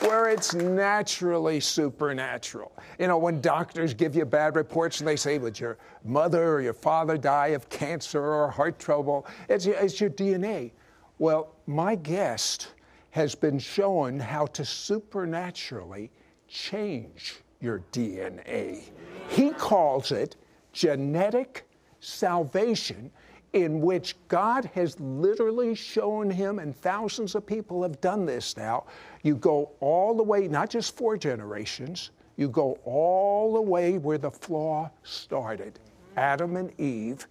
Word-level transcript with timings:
where 0.00 0.28
it's 0.28 0.54
naturally 0.54 1.60
supernatural. 1.60 2.72
You 2.98 3.06
know, 3.06 3.18
when 3.18 3.40
doctors 3.40 3.94
give 3.94 4.14
you 4.14 4.24
bad 4.24 4.56
reports 4.56 5.00
and 5.00 5.08
they 5.08 5.16
say, 5.16 5.38
would 5.38 5.58
your 5.58 5.78
mother 6.04 6.54
or 6.54 6.60
your 6.60 6.74
father 6.74 7.16
die 7.16 7.48
of 7.48 7.68
cancer 7.68 8.22
or 8.22 8.50
heart 8.50 8.78
trouble? 8.78 9.26
It's 9.48 9.66
your, 9.66 9.76
it's 9.76 10.00
your 10.00 10.10
DNA. 10.10 10.72
Well, 11.18 11.54
my 11.66 11.94
guest 11.94 12.68
has 13.10 13.34
been 13.34 13.58
shown 13.58 14.18
how 14.18 14.46
to 14.46 14.64
supernaturally 14.64 16.10
change 16.48 17.42
your 17.60 17.82
DNA. 17.92 18.84
He 19.28 19.50
calls 19.50 20.12
it 20.12 20.36
genetic 20.72 21.66
salvation 22.00 23.10
in 23.52 23.80
which 23.80 24.14
God 24.28 24.70
has 24.74 24.98
literally 25.00 25.74
shown 25.74 26.30
him, 26.30 26.58
and 26.58 26.76
thousands 26.76 27.34
of 27.34 27.44
people 27.44 27.82
have 27.82 28.00
done 28.00 28.24
this 28.24 28.56
now. 28.56 28.84
You 29.22 29.34
go 29.36 29.70
all 29.80 30.16
the 30.16 30.22
way, 30.22 30.46
not 30.46 30.70
just 30.70 30.96
four 30.96 31.16
generations, 31.16 32.10
you 32.36 32.48
go 32.48 32.78
all 32.84 33.54
the 33.54 33.60
way 33.60 33.98
where 33.98 34.18
the 34.18 34.30
flaw 34.30 34.90
started 35.02 35.78
Adam 36.16 36.56
and 36.56 36.78
Eve. 36.80 37.26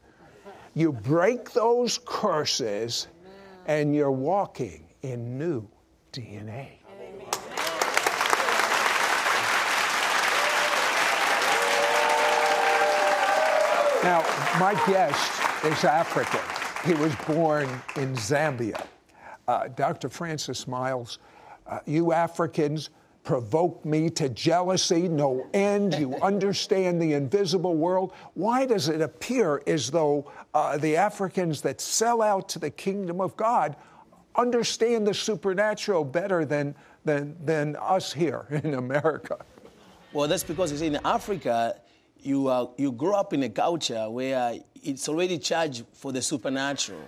You 0.76 0.92
break 0.92 1.52
those 1.52 2.00
curses, 2.06 3.08
and 3.66 3.96
you're 3.96 4.12
walking 4.12 4.86
in 5.02 5.38
new 5.38 5.68
DNA. 6.12 6.70
Now, 14.02 14.24
my 14.60 14.82
guest 14.88 15.49
is 15.66 15.84
African. 15.84 16.40
He 16.86 16.94
was 16.94 17.14
born 17.28 17.68
in 17.98 18.16
Zambia. 18.16 18.86
Uh, 19.48 19.68
Dr. 19.68 20.08
Francis 20.08 20.68
Myles, 20.68 21.20
uh, 21.68 21.80
you 21.86 22.14
Africans 22.14 22.90
provoke 23.24 23.84
me 23.84 24.10
to 24.10 24.30
jealousy, 24.30 25.10
no 25.10 25.46
end. 25.54 25.96
You 25.96 26.16
understand 26.22 27.02
the 27.02 27.14
invisible 27.14 27.76
world. 27.76 28.14
Why 28.36 28.66
does 28.66 28.88
it 28.88 29.02
appear 29.02 29.62
as 29.68 29.92
though 29.92 30.32
uh, 30.54 30.78
the 30.78 30.96
Africans 30.96 31.62
that 31.62 31.82
sell 31.82 32.22
out 32.22 32.48
to 32.50 32.60
the 32.60 32.70
kingdom 32.70 33.20
of 33.20 33.36
God 33.36 33.76
understand 34.36 35.06
the 35.06 35.14
supernatural 35.14 36.06
better 36.06 36.46
than, 36.46 36.74
than, 37.04 37.36
than 37.44 37.76
us 37.82 38.14
here 38.14 38.46
in 38.64 38.76
America? 38.76 39.38
Well, 40.14 40.28
that's 40.28 40.44
because 40.44 40.82
in 40.82 40.98
Africa, 41.04 41.76
you, 42.22 42.48
uh, 42.48 42.68
you 42.78 42.92
grow 42.92 43.16
up 43.16 43.34
in 43.34 43.44
a 43.44 43.50
culture 43.50 44.10
where 44.10 44.60
it's 44.84 45.08
already 45.10 45.38
charged 45.38 45.86
for 45.94 46.12
the 46.12 46.22
supernatural. 46.22 47.02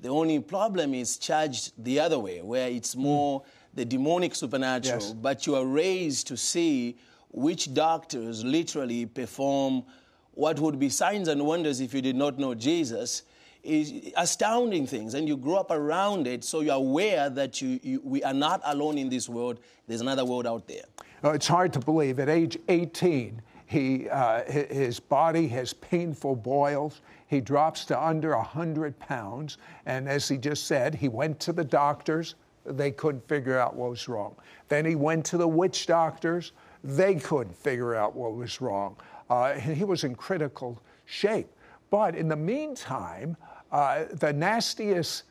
The 0.00 0.08
only 0.08 0.38
problem 0.40 0.94
is 0.94 1.18
charged 1.18 1.72
the 1.82 1.98
other 2.00 2.18
way, 2.18 2.40
where 2.40 2.68
it's 2.68 2.94
more 2.94 3.42
the 3.74 3.84
demonic 3.84 4.34
supernatural, 4.34 5.00
Yes. 5.00 5.12
but 5.12 5.46
you 5.46 5.56
are 5.56 5.66
raised 5.66 6.26
to 6.28 6.36
see 6.36 6.96
witch 7.32 7.74
doctors 7.74 8.44
literally 8.44 9.06
perform 9.06 9.84
what 10.32 10.58
would 10.60 10.78
be 10.78 10.88
signs 10.88 11.28
and 11.28 11.44
wonders 11.44 11.80
if 11.80 11.92
you 11.92 12.00
did 12.00 12.16
not 12.16 12.38
know 12.38 12.54
Jesus. 12.54 13.22
Is 13.64 14.12
astounding 14.16 14.86
things, 14.86 15.14
and 15.14 15.26
you 15.26 15.36
grow 15.36 15.56
up 15.56 15.72
around 15.72 16.28
it, 16.28 16.44
so 16.44 16.60
you're 16.60 16.76
aware 16.76 17.28
that 17.28 17.60
you, 17.60 17.80
you, 17.82 18.00
we 18.04 18.22
are 18.22 18.32
not 18.32 18.60
alone 18.64 18.96
in 18.98 19.08
this 19.08 19.28
world. 19.28 19.58
There's 19.88 20.00
another 20.00 20.24
world 20.24 20.46
out 20.46 20.68
there. 20.68 20.84
Uh, 21.24 21.32
it's 21.32 21.48
hard 21.48 21.72
to 21.72 21.80
believe. 21.80 22.20
At 22.20 22.28
age 22.28 22.56
18, 22.68 23.42
he, 23.68 24.08
uh, 24.08 24.50
his 24.50 24.98
body 24.98 25.46
has 25.48 25.74
painful 25.74 26.36
boils. 26.36 27.02
He 27.26 27.42
drops 27.42 27.84
to 27.86 28.02
under 28.02 28.34
100 28.34 28.98
pounds. 28.98 29.58
And 29.84 30.08
as 30.08 30.26
he 30.26 30.38
just 30.38 30.66
said, 30.66 30.94
he 30.94 31.08
went 31.08 31.38
to 31.40 31.52
the 31.52 31.64
doctors. 31.64 32.36
They 32.64 32.90
couldn't 32.90 33.28
figure 33.28 33.58
out 33.58 33.76
what 33.76 33.90
was 33.90 34.08
wrong. 34.08 34.34
Then 34.68 34.86
he 34.86 34.94
went 34.94 35.26
to 35.26 35.36
the 35.36 35.46
witch 35.46 35.86
doctors. 35.86 36.52
They 36.82 37.16
couldn't 37.16 37.54
figure 37.54 37.94
out 37.94 38.16
what 38.16 38.34
was 38.34 38.62
wrong. 38.62 38.96
Uh, 39.28 39.52
he 39.52 39.84
was 39.84 40.02
in 40.02 40.14
critical 40.14 40.80
shape. 41.04 41.52
But 41.90 42.14
in 42.14 42.26
the 42.26 42.36
meantime, 42.36 43.36
uh, 43.70 44.04
the 44.14 44.32
nastiest 44.32 45.24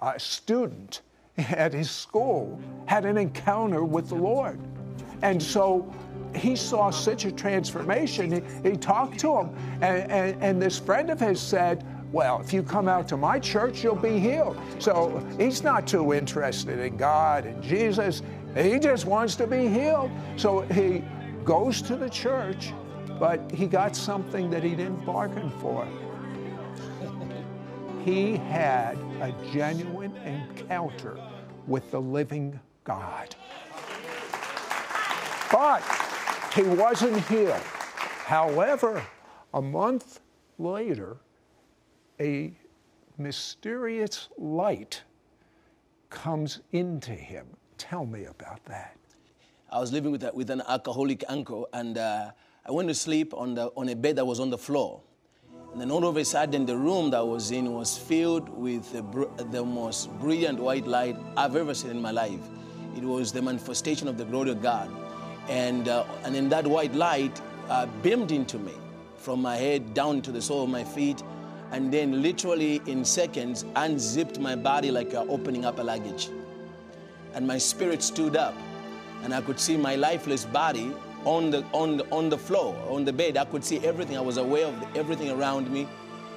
uh, 0.00 0.16
student 0.16 1.00
at 1.38 1.72
his 1.72 1.90
school 1.90 2.60
had 2.86 3.04
an 3.04 3.18
encounter 3.18 3.84
with 3.84 4.10
the 4.10 4.14
Lord. 4.14 4.60
And 5.22 5.42
so 5.42 5.92
he 6.34 6.56
saw 6.56 6.90
such 6.90 7.24
a 7.24 7.32
transformation. 7.32 8.32
He, 8.32 8.70
he 8.70 8.76
talked 8.76 9.18
to 9.20 9.38
him. 9.38 9.54
And, 9.80 10.10
and, 10.10 10.42
and 10.42 10.62
this 10.62 10.78
friend 10.78 11.10
of 11.10 11.20
his 11.20 11.40
said, 11.40 11.84
Well, 12.12 12.40
if 12.40 12.52
you 12.52 12.62
come 12.62 12.88
out 12.88 13.08
to 13.08 13.16
my 13.16 13.38
church, 13.38 13.82
you'll 13.82 13.96
be 13.96 14.18
healed. 14.18 14.60
So 14.78 15.26
he's 15.38 15.62
not 15.62 15.86
too 15.86 16.12
interested 16.14 16.78
in 16.78 16.96
God 16.96 17.46
and 17.46 17.62
Jesus. 17.62 18.22
He 18.56 18.78
just 18.78 19.06
wants 19.06 19.36
to 19.36 19.46
be 19.46 19.68
healed. 19.68 20.10
So 20.36 20.60
he 20.62 21.04
goes 21.44 21.82
to 21.82 21.96
the 21.96 22.10
church, 22.10 22.72
but 23.18 23.50
he 23.50 23.66
got 23.66 23.94
something 23.94 24.50
that 24.50 24.62
he 24.62 24.70
didn't 24.70 25.04
bargain 25.04 25.50
for 25.60 25.86
he 28.04 28.36
had 28.36 28.96
a 29.20 29.34
genuine 29.52 30.16
encounter 30.18 31.18
with 31.66 31.90
the 31.90 32.00
living 32.00 32.58
God. 32.84 33.34
But 35.52 35.82
he 36.54 36.62
wasn't 36.62 37.24
healed. 37.26 37.62
However, 38.24 39.02
a 39.54 39.62
month 39.62 40.20
later, 40.58 41.16
a 42.20 42.52
mysterious 43.18 44.28
light 44.38 45.02
comes 46.10 46.60
into 46.72 47.12
him. 47.12 47.46
Tell 47.78 48.04
me 48.04 48.24
about 48.24 48.64
that. 48.66 48.96
I 49.70 49.78
was 49.78 49.92
living 49.92 50.10
with, 50.10 50.24
with 50.34 50.50
an 50.50 50.62
alcoholic 50.68 51.24
uncle, 51.28 51.68
and 51.72 51.96
uh, 51.96 52.30
I 52.66 52.72
went 52.72 52.88
to 52.88 52.94
sleep 52.94 53.32
on, 53.34 53.54
the, 53.54 53.66
on 53.76 53.88
a 53.88 53.94
bed 53.94 54.16
that 54.16 54.24
was 54.24 54.40
on 54.40 54.50
the 54.50 54.58
floor. 54.58 55.00
And 55.72 55.80
then 55.80 55.90
all 55.92 56.04
of 56.06 56.16
a 56.16 56.24
sudden, 56.24 56.66
the 56.66 56.76
room 56.76 57.10
that 57.10 57.18
I 57.18 57.22
was 57.22 57.52
in 57.52 57.72
was 57.72 57.96
filled 57.96 58.48
with 58.48 58.92
the, 58.92 59.02
br- 59.02 59.26
the 59.50 59.64
most 59.64 60.10
brilliant 60.18 60.58
white 60.58 60.86
light 60.86 61.16
I've 61.36 61.54
ever 61.54 61.74
seen 61.74 61.92
in 61.92 62.02
my 62.02 62.10
life. 62.10 62.40
It 62.96 63.04
was 63.04 63.30
the 63.30 63.40
manifestation 63.40 64.08
of 64.08 64.18
the 64.18 64.24
glory 64.24 64.50
of 64.50 64.60
God. 64.60 64.90
And, 65.50 65.88
uh, 65.88 66.04
and 66.24 66.34
then 66.34 66.48
that 66.48 66.66
white 66.66 66.94
light 66.94 67.38
uh, 67.68 67.86
beamed 68.02 68.30
into 68.30 68.58
me 68.58 68.72
from 69.16 69.42
my 69.42 69.56
head 69.56 69.92
down 69.92 70.22
to 70.22 70.32
the 70.32 70.40
sole 70.40 70.64
of 70.64 70.70
my 70.70 70.84
feet, 70.84 71.22
and 71.72 71.92
then 71.92 72.22
literally 72.22 72.80
in 72.86 73.04
seconds 73.04 73.66
unzipped 73.76 74.38
my 74.38 74.56
body 74.56 74.90
like 74.90 75.12
you're 75.12 75.28
opening 75.28 75.64
up 75.64 75.78
a 75.78 75.82
luggage. 75.82 76.30
And 77.34 77.46
my 77.46 77.58
spirit 77.58 78.02
stood 78.02 78.34
up 78.34 78.54
and 79.22 79.34
i 79.34 79.40
could 79.42 79.60
see 79.60 79.76
my 79.76 79.96
lifeless 79.96 80.46
body 80.46 80.90
on 81.26 81.50
the 81.50 81.62
on 81.72 81.98
the, 81.98 82.04
on 82.10 82.30
the 82.30 82.38
floor 82.38 82.74
on 82.88 83.04
the 83.04 83.12
bed. 83.12 83.36
I 83.36 83.44
could 83.44 83.62
see 83.62 83.78
everything. 83.80 84.16
I 84.16 84.20
was 84.20 84.38
aware 84.38 84.66
of 84.66 84.96
everything 84.96 85.30
around 85.30 85.70
me. 85.70 85.86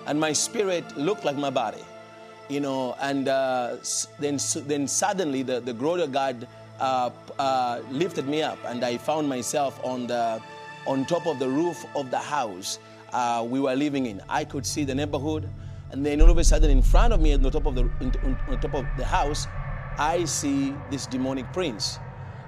And 0.06 0.20
my 0.20 0.34
spirit 0.34 0.98
looked 0.98 1.24
like 1.24 1.38
my 1.38 1.50
body 1.50 1.84
you 2.50 2.60
know 2.60 2.94
and 3.00 3.30
uh, 3.30 3.78
then 4.20 4.38
then 4.68 4.86
suddenly 4.86 5.44
the, 5.44 5.62
the 5.62 5.72
of 5.72 6.12
god 6.12 6.46
uh, 6.80 7.10
uh, 7.40 7.82
lifted 7.92 8.28
me 8.28 8.42
up 8.42 8.58
and 8.66 8.84
i 8.84 8.98
found 8.98 9.28
myself 9.28 9.80
on 9.84 10.08
the 10.08 10.42
on 10.86 11.06
top 11.06 11.26
of 11.28 11.40
the 11.40 11.48
roof 11.48 11.86
of 11.96 12.12
the 12.12 12.18
house 12.18 12.80
uh, 13.14 13.46
we 13.48 13.60
were 13.60 13.76
living 13.76 14.06
in 14.06 14.22
i 14.30 14.44
could 14.44 14.66
see 14.66 14.84
the 14.84 14.96
neighborhood 14.96 15.50
and 15.92 16.06
then 16.06 16.22
all 16.22 16.30
of 16.30 16.38
a 16.38 16.44
sudden 16.44 16.70
in 16.70 16.82
front 16.82 17.14
of 17.14 17.22
me 17.22 17.34
on 17.34 17.42
the 17.42 17.52
top 17.52 17.66
of 17.66 17.76
the 17.76 17.82
on, 17.82 18.60
top 18.60 18.74
of 18.74 18.86
the 18.98 19.06
house 19.06 19.48
I 19.98 20.26
see 20.26 20.74
this 20.90 21.06
demonic 21.06 21.52
prince. 21.54 22.00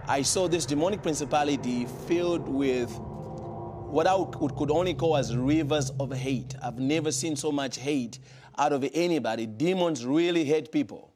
I 0.07 0.23
saw 0.23 0.47
this 0.47 0.65
demonic 0.65 1.03
principality 1.03 1.85
filled 2.07 2.49
with 2.49 2.89
what 2.97 4.07
I 4.07 4.15
would, 4.15 4.55
could 4.55 4.71
only 4.71 4.95
call 4.95 5.15
as 5.15 5.35
rivers 5.37 5.91
of 5.99 6.11
hate. 6.11 6.55
I've 6.63 6.79
never 6.79 7.11
seen 7.11 7.35
so 7.35 7.51
much 7.51 7.77
hate 7.77 8.17
out 8.57 8.73
of 8.73 8.83
anybody. 8.95 9.45
Demons 9.45 10.05
really 10.05 10.43
hate 10.43 10.71
people. 10.71 11.11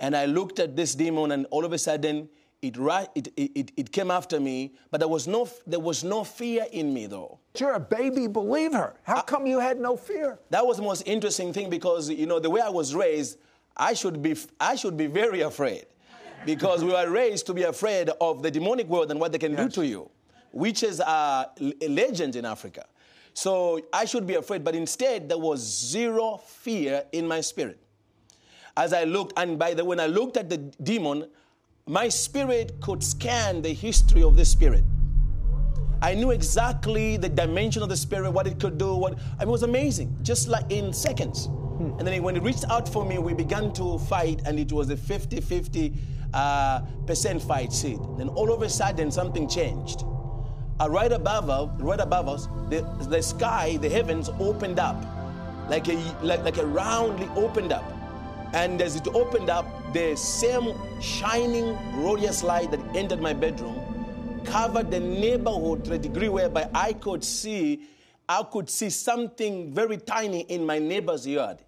And 0.00 0.16
I 0.16 0.26
looked 0.26 0.58
at 0.58 0.76
this 0.76 0.94
demon, 0.94 1.32
and 1.32 1.46
all 1.50 1.64
of 1.64 1.72
a 1.72 1.78
sudden, 1.78 2.28
it, 2.60 2.76
it, 3.14 3.28
it, 3.36 3.72
it 3.76 3.92
came 3.92 4.10
after 4.10 4.40
me, 4.40 4.74
but 4.90 4.98
there 4.98 5.08
was, 5.08 5.26
no, 5.28 5.48
there 5.66 5.80
was 5.80 6.02
no 6.02 6.24
fear 6.24 6.66
in 6.72 6.92
me, 6.92 7.06
though. 7.06 7.38
You're 7.56 7.74
a 7.74 7.80
baby 7.80 8.26
believer. 8.26 8.94
How 9.02 9.20
come 9.20 9.46
you 9.46 9.60
had 9.60 9.80
no 9.80 9.96
fear? 9.96 10.38
That 10.50 10.66
was 10.66 10.76
the 10.76 10.82
most 10.82 11.02
interesting 11.06 11.52
thing 11.52 11.70
because, 11.70 12.10
you 12.10 12.26
know, 12.26 12.40
the 12.40 12.50
way 12.50 12.60
I 12.60 12.68
was 12.68 12.94
raised, 12.94 13.38
I 13.76 13.94
should 13.94 14.22
be, 14.22 14.36
I 14.58 14.74
should 14.74 14.96
be 14.96 15.06
very 15.06 15.42
afraid 15.42 15.86
because 16.44 16.82
we 16.82 16.92
were 16.92 17.08
raised 17.10 17.46
to 17.46 17.54
be 17.54 17.62
afraid 17.62 18.10
of 18.20 18.42
the 18.42 18.50
demonic 18.50 18.86
world 18.88 19.10
and 19.10 19.20
what 19.20 19.32
they 19.32 19.38
can 19.38 19.52
yes. 19.52 19.60
do 19.60 19.82
to 19.82 19.86
you. 19.86 20.10
Witches 20.52 21.00
are 21.00 21.50
a 21.80 21.88
legend 21.88 22.34
in 22.36 22.44
Africa. 22.44 22.86
So 23.34 23.80
I 23.92 24.04
should 24.04 24.26
be 24.26 24.34
afraid, 24.34 24.64
but 24.64 24.74
instead 24.74 25.28
there 25.28 25.38
was 25.38 25.60
zero 25.60 26.40
fear 26.44 27.04
in 27.12 27.28
my 27.28 27.40
spirit. 27.40 27.78
As 28.78 28.92
I 28.92 29.02
looked, 29.02 29.32
and 29.36 29.58
by 29.58 29.74
the 29.74 29.84
way 29.84 29.88
when 29.88 30.00
I 30.00 30.06
looked 30.06 30.36
at 30.36 30.48
the 30.48 30.58
demon, 30.58 31.26
my 31.86 32.08
spirit 32.08 32.80
could 32.80 33.02
scan 33.02 33.60
the 33.60 33.74
history 33.74 34.22
of 34.22 34.36
the 34.36 34.44
spirit. 34.44 34.84
I 36.00 36.14
knew 36.14 36.30
exactly 36.30 37.16
the 37.16 37.28
dimension 37.28 37.82
of 37.82 37.88
the 37.88 37.96
spirit, 37.96 38.30
what 38.30 38.46
it 38.46 38.60
could 38.60 38.78
do. 38.78 38.94
What 38.94 39.14
I 39.40 39.40
mean, 39.40 39.48
it 39.48 39.50
was 39.50 39.64
amazing, 39.64 40.16
just 40.22 40.46
like 40.46 40.70
in 40.70 40.92
seconds. 40.92 41.46
Hmm. 41.46 41.98
And 41.98 42.06
then 42.06 42.22
when 42.22 42.36
it 42.36 42.42
reached 42.44 42.66
out 42.70 42.88
for 42.88 43.04
me, 43.04 43.18
we 43.18 43.34
began 43.34 43.72
to 43.72 43.98
fight, 43.98 44.42
and 44.46 44.60
it 44.60 44.70
was 44.70 44.90
a 44.90 44.96
50 44.96 45.40
50 45.40 45.92
uh, 46.32 46.82
percent 47.04 47.42
fight 47.42 47.72
Sid. 47.72 47.98
Then 48.16 48.28
all 48.28 48.52
of 48.52 48.62
a 48.62 48.68
sudden, 48.68 49.10
something 49.10 49.48
changed. 49.48 50.04
Uh, 50.80 50.88
right 50.88 51.10
above 51.10 51.50
us, 51.50 51.68
right 51.80 51.98
above 51.98 52.28
us, 52.28 52.46
the, 52.70 52.86
the 53.08 53.20
sky, 53.20 53.76
the 53.78 53.88
heavens 53.88 54.28
opened 54.38 54.78
up, 54.78 55.04
like 55.68 55.88
a 55.88 55.96
like, 56.22 56.44
like 56.44 56.58
a 56.58 56.66
roundly 56.66 57.28
opened 57.34 57.72
up. 57.72 57.97
And 58.54 58.80
as 58.80 58.96
it 58.96 59.06
opened 59.08 59.50
up, 59.50 59.92
the 59.92 60.16
same 60.16 60.74
shining, 61.00 61.76
glorious 61.92 62.42
light 62.42 62.70
that 62.70 62.80
entered 62.96 63.20
my 63.20 63.32
bedroom 63.32 63.88
covered 64.44 64.90
the 64.90 65.00
neighborhood 65.00 65.84
to 65.84 65.92
a 65.92 65.98
degree 65.98 66.28
whereby 66.28 66.68
I 66.74 66.94
could 66.94 67.22
see, 67.22 67.82
I 68.28 68.42
could 68.42 68.70
see 68.70 68.90
something 68.90 69.72
very 69.72 69.98
tiny 69.98 70.40
in 70.42 70.64
my 70.64 70.78
neighbor's 70.78 71.26
yard. 71.26 71.58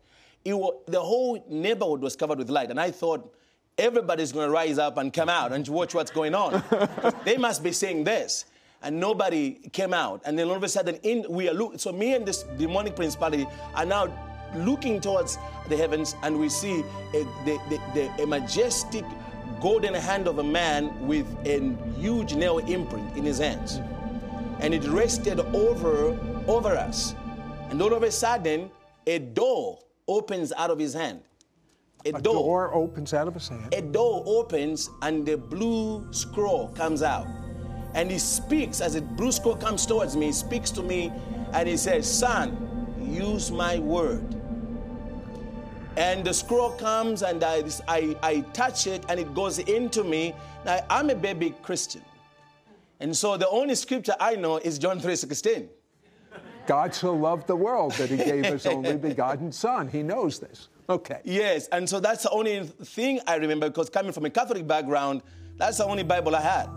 It 0.44 0.54
was, 0.54 0.82
the 0.86 1.00
whole 1.00 1.44
neighborhood 1.48 2.00
was 2.00 2.16
covered 2.16 2.38
with 2.38 2.48
light, 2.48 2.70
and 2.70 2.80
I 2.80 2.90
thought 2.90 3.34
everybody's 3.76 4.32
going 4.32 4.46
to 4.46 4.52
rise 4.52 4.78
up 4.78 4.96
and 4.96 5.12
come 5.12 5.28
out 5.28 5.52
and 5.52 5.66
watch 5.68 5.94
what's 5.94 6.10
going 6.10 6.34
on. 6.34 6.62
they 7.24 7.36
must 7.36 7.62
be 7.62 7.72
saying 7.72 8.04
this. 8.04 8.46
And 8.82 8.98
nobody 8.98 9.68
came 9.72 9.92
out. 9.92 10.22
And 10.24 10.38
then 10.38 10.48
all 10.48 10.56
of 10.56 10.62
a 10.62 10.68
sudden, 10.68 10.94
in, 11.02 11.26
we 11.28 11.50
are 11.50 11.52
look, 11.52 11.78
so 11.78 11.92
me 11.92 12.14
and 12.14 12.24
this 12.24 12.44
demonic 12.56 12.96
principality 12.96 13.46
are 13.74 13.84
now 13.84 14.06
looking 14.54 15.00
towards 15.00 15.38
the 15.68 15.76
heavens, 15.76 16.16
and 16.22 16.38
we 16.38 16.48
see 16.48 16.80
a, 17.14 17.24
the, 17.44 17.58
the, 17.68 17.80
the, 17.94 18.22
a 18.22 18.26
majestic 18.26 19.04
golden 19.60 19.94
hand 19.94 20.26
of 20.26 20.38
a 20.38 20.44
man 20.44 21.06
with 21.06 21.26
a 21.44 21.60
huge 21.98 22.34
nail 22.34 22.58
imprint 22.58 23.16
in 23.16 23.24
his 23.24 23.38
hands. 23.38 23.80
And 24.60 24.74
it 24.74 24.84
rested 24.84 25.40
over, 25.40 26.18
over 26.46 26.76
us. 26.76 27.14
And 27.70 27.80
all 27.80 27.92
of 27.92 28.02
a 28.02 28.10
sudden, 28.10 28.70
a 29.06 29.18
door 29.18 29.78
opens 30.08 30.52
out 30.52 30.70
of 30.70 30.78
his 30.78 30.92
hand. 30.92 31.20
A, 32.04 32.10
a 32.10 32.12
door, 32.12 32.68
door, 32.68 32.74
opens 32.74 33.12
out 33.12 33.28
of 33.28 33.34
his 33.34 33.48
hand. 33.48 33.72
A 33.74 33.82
door 33.82 34.22
opens 34.26 34.88
and 35.02 35.26
the 35.26 35.36
blue 35.36 36.06
scroll 36.12 36.68
comes 36.68 37.02
out. 37.02 37.26
And 37.94 38.10
he 38.10 38.18
speaks 38.18 38.80
as 38.80 38.94
the 38.94 39.02
blue 39.02 39.32
scroll 39.32 39.56
comes 39.56 39.84
towards 39.84 40.16
me, 40.16 40.26
he 40.26 40.32
speaks 40.32 40.70
to 40.72 40.82
me 40.82 41.12
and 41.52 41.68
he 41.68 41.76
says, 41.76 42.10
Son, 42.10 42.96
use 43.00 43.50
my 43.50 43.78
word. 43.78 44.39
And 45.96 46.24
the 46.24 46.32
scroll 46.32 46.70
comes 46.70 47.22
and 47.22 47.42
I, 47.42 47.64
I, 47.88 48.16
I 48.22 48.40
touch 48.52 48.86
it 48.86 49.04
and 49.08 49.18
it 49.18 49.34
goes 49.34 49.58
into 49.58 50.04
me. 50.04 50.34
Now, 50.64 50.84
I'm 50.88 51.10
a 51.10 51.14
baby 51.14 51.54
Christian. 51.62 52.02
And 53.00 53.16
so 53.16 53.36
the 53.36 53.48
only 53.48 53.74
scripture 53.74 54.14
I 54.20 54.36
know 54.36 54.58
is 54.58 54.78
John 54.78 55.00
3.16. 55.00 55.68
God 56.66 56.94
so 56.94 57.14
loved 57.14 57.46
the 57.46 57.56
world 57.56 57.92
that 57.92 58.10
he 58.10 58.16
gave 58.16 58.44
his 58.44 58.66
only 58.66 58.96
begotten 59.08 59.50
son. 59.50 59.88
He 59.88 60.02
knows 60.02 60.38
this. 60.38 60.68
Okay. 60.88 61.20
Yes, 61.24 61.68
and 61.68 61.88
so 61.88 62.00
that's 62.00 62.24
the 62.24 62.30
only 62.30 62.64
thing 62.64 63.20
I 63.26 63.36
remember 63.36 63.68
because 63.68 63.88
coming 63.88 64.12
from 64.12 64.24
a 64.24 64.30
Catholic 64.30 64.66
background, 64.66 65.22
that's 65.56 65.78
the 65.78 65.84
only 65.84 66.02
Bible 66.02 66.36
I 66.36 66.40
had 66.40 66.68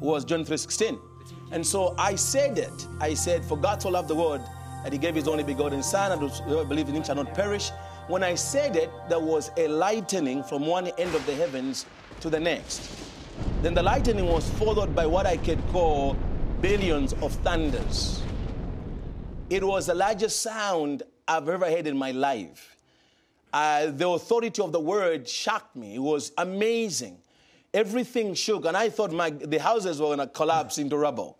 was 0.00 0.24
John 0.24 0.44
3.16. 0.44 0.98
And 1.52 1.64
so 1.64 1.94
I 1.98 2.14
said 2.14 2.58
it. 2.58 2.86
I 3.00 3.14
said, 3.14 3.44
for 3.44 3.56
God 3.56 3.82
so 3.82 3.88
loved 3.88 4.08
the 4.08 4.14
world 4.14 4.40
that 4.82 4.92
he 4.92 4.98
gave 4.98 5.14
his 5.14 5.28
only 5.28 5.44
begotten 5.44 5.82
son 5.82 6.12
and 6.12 6.30
whoever 6.30 6.64
believes 6.64 6.88
in 6.88 6.96
him 6.96 7.04
shall 7.04 7.16
not 7.16 7.34
perish. 7.34 7.70
When 8.08 8.22
I 8.22 8.34
said 8.34 8.76
it, 8.76 8.90
there 9.08 9.20
was 9.20 9.50
a 9.56 9.68
lightning 9.68 10.42
from 10.44 10.66
one 10.66 10.88
end 10.98 11.14
of 11.14 11.24
the 11.26 11.34
heavens 11.34 11.86
to 12.20 12.30
the 12.30 12.40
next. 12.40 12.88
Then 13.62 13.74
the 13.74 13.82
lightning 13.82 14.26
was 14.26 14.48
followed 14.50 14.94
by 14.94 15.06
what 15.06 15.26
I 15.26 15.36
could 15.36 15.60
call 15.68 16.16
billions 16.60 17.12
of 17.14 17.32
thunders. 17.42 18.22
It 19.50 19.62
was 19.62 19.86
the 19.86 19.94
largest 19.94 20.42
sound 20.42 21.02
I've 21.28 21.48
ever 21.48 21.66
heard 21.66 21.86
in 21.86 21.96
my 21.96 22.12
life 22.12 22.76
uh, 23.56 23.90
the 23.90 24.06
authority 24.06 24.60
of 24.60 24.70
the 24.70 24.80
word 24.80 25.26
shocked 25.26 25.74
me. 25.76 25.94
It 25.94 26.02
was 26.02 26.32
amazing. 26.36 27.16
Everything 27.72 28.34
shook, 28.34 28.66
and 28.66 28.76
I 28.76 28.90
thought 28.90 29.12
my, 29.12 29.30
the 29.30 29.58
houses 29.58 29.98
were 29.98 30.08
going 30.08 30.18
to 30.18 30.26
collapse 30.26 30.76
into 30.76 30.96
rubble. 30.98 31.38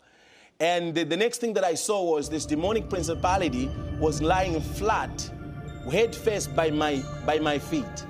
And 0.59 0.95
the, 0.95 1.03
the, 1.03 1.17
next 1.17 1.37
thing 1.37 1.53
that 1.53 1.63
I 1.63 1.75
saw 1.75 2.15
was 2.15 2.27
this 2.27 2.47
demonic 2.47 2.89
principality 2.89 3.69
was 3.99 4.19
lying 4.19 4.59
flat, 4.61 5.29
head 5.89 6.15
first 6.15 6.55
by 6.55 6.69
my, 6.69 7.03
by 7.25 7.39
my 7.39 7.57
feet. 7.59 8.05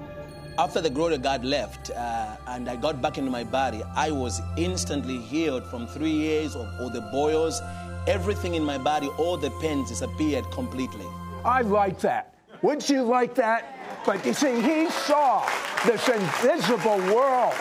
After 0.58 0.82
the 0.82 0.90
glory 0.90 1.16
of 1.16 1.22
God 1.22 1.46
left 1.46 1.92
uh, 1.92 2.36
and 2.48 2.68
I 2.68 2.76
got 2.76 3.02
back 3.02 3.18
into 3.18 3.30
my 3.30 3.44
body, 3.44 3.84
I 3.96 4.10
was 4.10 4.42
instantly 4.58 5.20
healed 5.20 5.64
from 5.66 5.86
three 5.86 6.12
years 6.12 6.56
of 6.56 6.68
all 6.80 6.90
the 6.90 7.02
boils. 7.02 7.62
Everything 8.08 8.56
in 8.56 8.64
my 8.64 8.78
body, 8.78 9.08
all 9.20 9.38
the 9.38 9.52
pains 9.62 9.90
disappeared 9.90 10.50
completely. 10.52 11.06
I 11.46 11.62
like 11.62 12.00
that. 12.00 12.34
Wouldn't 12.64 12.90
you 12.90 13.04
like 13.04 13.36
that? 13.36 14.04
But 14.04 14.26
you 14.26 14.34
see, 14.34 14.62
he 14.62 14.90
saw 14.90 15.48
this 15.86 16.08
invisible 16.08 16.98
world, 17.14 17.54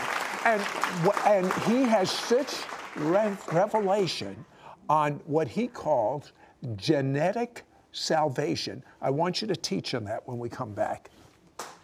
and, 0.45 0.62
and 1.27 1.53
he 1.65 1.83
has 1.83 2.11
such 2.11 2.62
revelation 2.97 4.45
on 4.89 5.21
what 5.27 5.49
he 5.49 5.67
calls 5.67 6.33
genetic 6.77 7.66
salvation. 7.97 8.85
I 9.00 9.11
want 9.11 9.41
you 9.41 9.49
to 9.49 9.57
teach 9.57 9.95
on 9.95 10.05
that 10.05 10.26
when 10.26 10.38
we 10.38 10.49
come 10.49 10.73
back. 10.73 11.11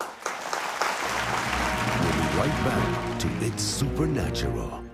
We'll 0.00 0.10
be 2.12 2.36
right 2.38 2.64
back 2.64 3.18
to 3.20 3.28
It's 3.40 3.62
Supernatural. 3.62 4.84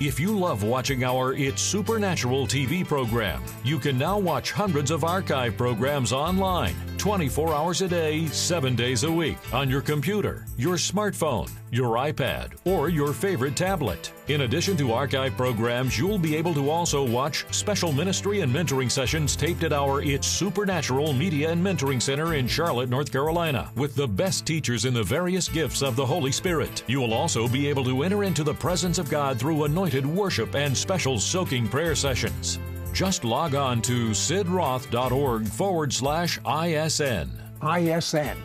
If 0.00 0.20
you 0.20 0.38
love 0.38 0.62
watching 0.62 1.02
our 1.02 1.34
It's 1.34 1.60
Supernatural 1.60 2.46
TV 2.46 2.86
program, 2.86 3.42
you 3.64 3.80
can 3.80 3.98
now 3.98 4.16
watch 4.16 4.52
hundreds 4.52 4.92
of 4.92 5.02
archive 5.02 5.56
programs 5.56 6.12
online 6.12 6.76
24 6.98 7.54
hours 7.54 7.80
a 7.80 7.88
day, 7.88 8.26
7 8.26 8.74
days 8.74 9.04
a 9.04 9.10
week 9.10 9.38
on 9.54 9.70
your 9.70 9.80
computer, 9.80 10.44
your 10.56 10.76
smartphone, 10.76 11.48
your 11.70 11.96
iPad, 11.96 12.52
or 12.64 12.88
your 12.88 13.12
favorite 13.12 13.54
tablet. 13.54 14.12
In 14.26 14.40
addition 14.40 14.76
to 14.78 14.92
archive 14.92 15.36
programs, 15.36 15.96
you'll 15.96 16.18
be 16.18 16.34
able 16.34 16.52
to 16.54 16.70
also 16.70 17.06
watch 17.06 17.46
special 17.54 17.92
ministry 17.92 18.40
and 18.40 18.52
mentoring 18.52 18.90
sessions 18.90 19.36
taped 19.36 19.62
at 19.62 19.72
our 19.72 20.02
It's 20.02 20.26
Supernatural 20.26 21.12
Media 21.12 21.50
and 21.50 21.64
Mentoring 21.64 22.02
Center 22.02 22.34
in 22.34 22.48
Charlotte, 22.48 22.90
North 22.90 23.12
Carolina, 23.12 23.70
with 23.76 23.94
the 23.94 24.08
best 24.08 24.44
teachers 24.44 24.84
in 24.84 24.92
the 24.92 25.04
various 25.04 25.48
gifts 25.48 25.82
of 25.82 25.94
the 25.94 26.04
Holy 26.04 26.32
Spirit. 26.32 26.82
You 26.88 27.00
will 27.00 27.14
also 27.14 27.46
be 27.46 27.68
able 27.68 27.84
to 27.84 28.02
enter 28.02 28.24
into 28.24 28.42
the 28.42 28.54
presence 28.54 28.98
of 28.98 29.08
God 29.08 29.38
through 29.38 29.64
anointed 29.64 30.04
worship 30.04 30.56
and 30.56 30.76
special 30.76 31.20
soaking 31.20 31.68
prayer 31.68 31.94
sessions. 31.94 32.58
Just 32.98 33.22
log 33.22 33.54
on 33.54 33.80
to 33.82 34.08
sidroth.org 34.08 35.46
forward 35.46 35.92
slash 35.92 36.40
ISN. 36.44 37.30
ISN 37.62 38.36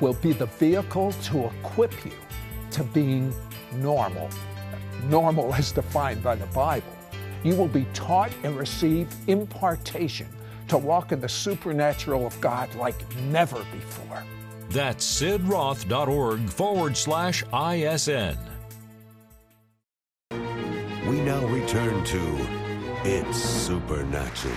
will 0.00 0.14
be 0.14 0.32
the 0.32 0.46
vehicle 0.46 1.12
to 1.24 1.44
equip 1.44 1.92
you 2.02 2.12
to 2.70 2.82
being 2.82 3.34
normal. 3.74 4.30
Normal 5.10 5.52
as 5.52 5.70
defined 5.70 6.22
by 6.22 6.34
the 6.34 6.46
Bible. 6.46 6.96
You 7.42 7.56
will 7.56 7.68
be 7.68 7.86
taught 7.92 8.32
and 8.42 8.56
receive 8.56 9.06
impartation 9.26 10.28
to 10.68 10.78
walk 10.78 11.12
in 11.12 11.20
the 11.20 11.28
supernatural 11.28 12.26
of 12.26 12.40
God 12.40 12.74
like 12.76 12.96
never 13.24 13.62
before. 13.70 14.24
That's 14.70 15.04
sidroth.org 15.04 16.48
forward 16.48 16.96
slash 16.96 17.44
ISN. 17.52 18.38
We 20.30 21.20
now 21.20 21.44
return 21.48 22.02
to 22.02 22.63
it's 23.04 23.36
supernatural. 23.38 24.54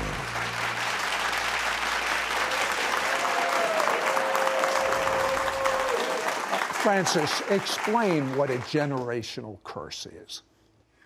Francis, 6.82 7.42
explain 7.50 8.34
what 8.38 8.50
a 8.50 8.56
generational 8.60 9.62
curse 9.66 10.06
is. 10.06 10.44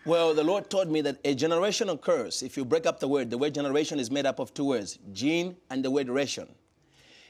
Well, 0.05 0.35
the 0.35 0.43
Lord 0.43 0.69
taught 0.69 0.87
me 0.87 1.01
that 1.01 1.17
a 1.25 1.35
generational 1.35 1.99
curse, 1.99 2.43
if 2.43 2.57
you 2.57 2.63
break 2.63 2.85
up 2.85 2.99
the 2.99 3.07
word, 3.07 3.31
the 3.31 3.37
word 3.39 3.55
generation 3.55 3.99
is 3.99 4.11
made 4.11 4.27
up 4.27 4.37
of 4.37 4.53
two 4.53 4.65
words, 4.65 4.99
gene 5.11 5.57
and 5.71 5.83
the 5.83 5.89
word 5.89 6.09
ration. 6.09 6.47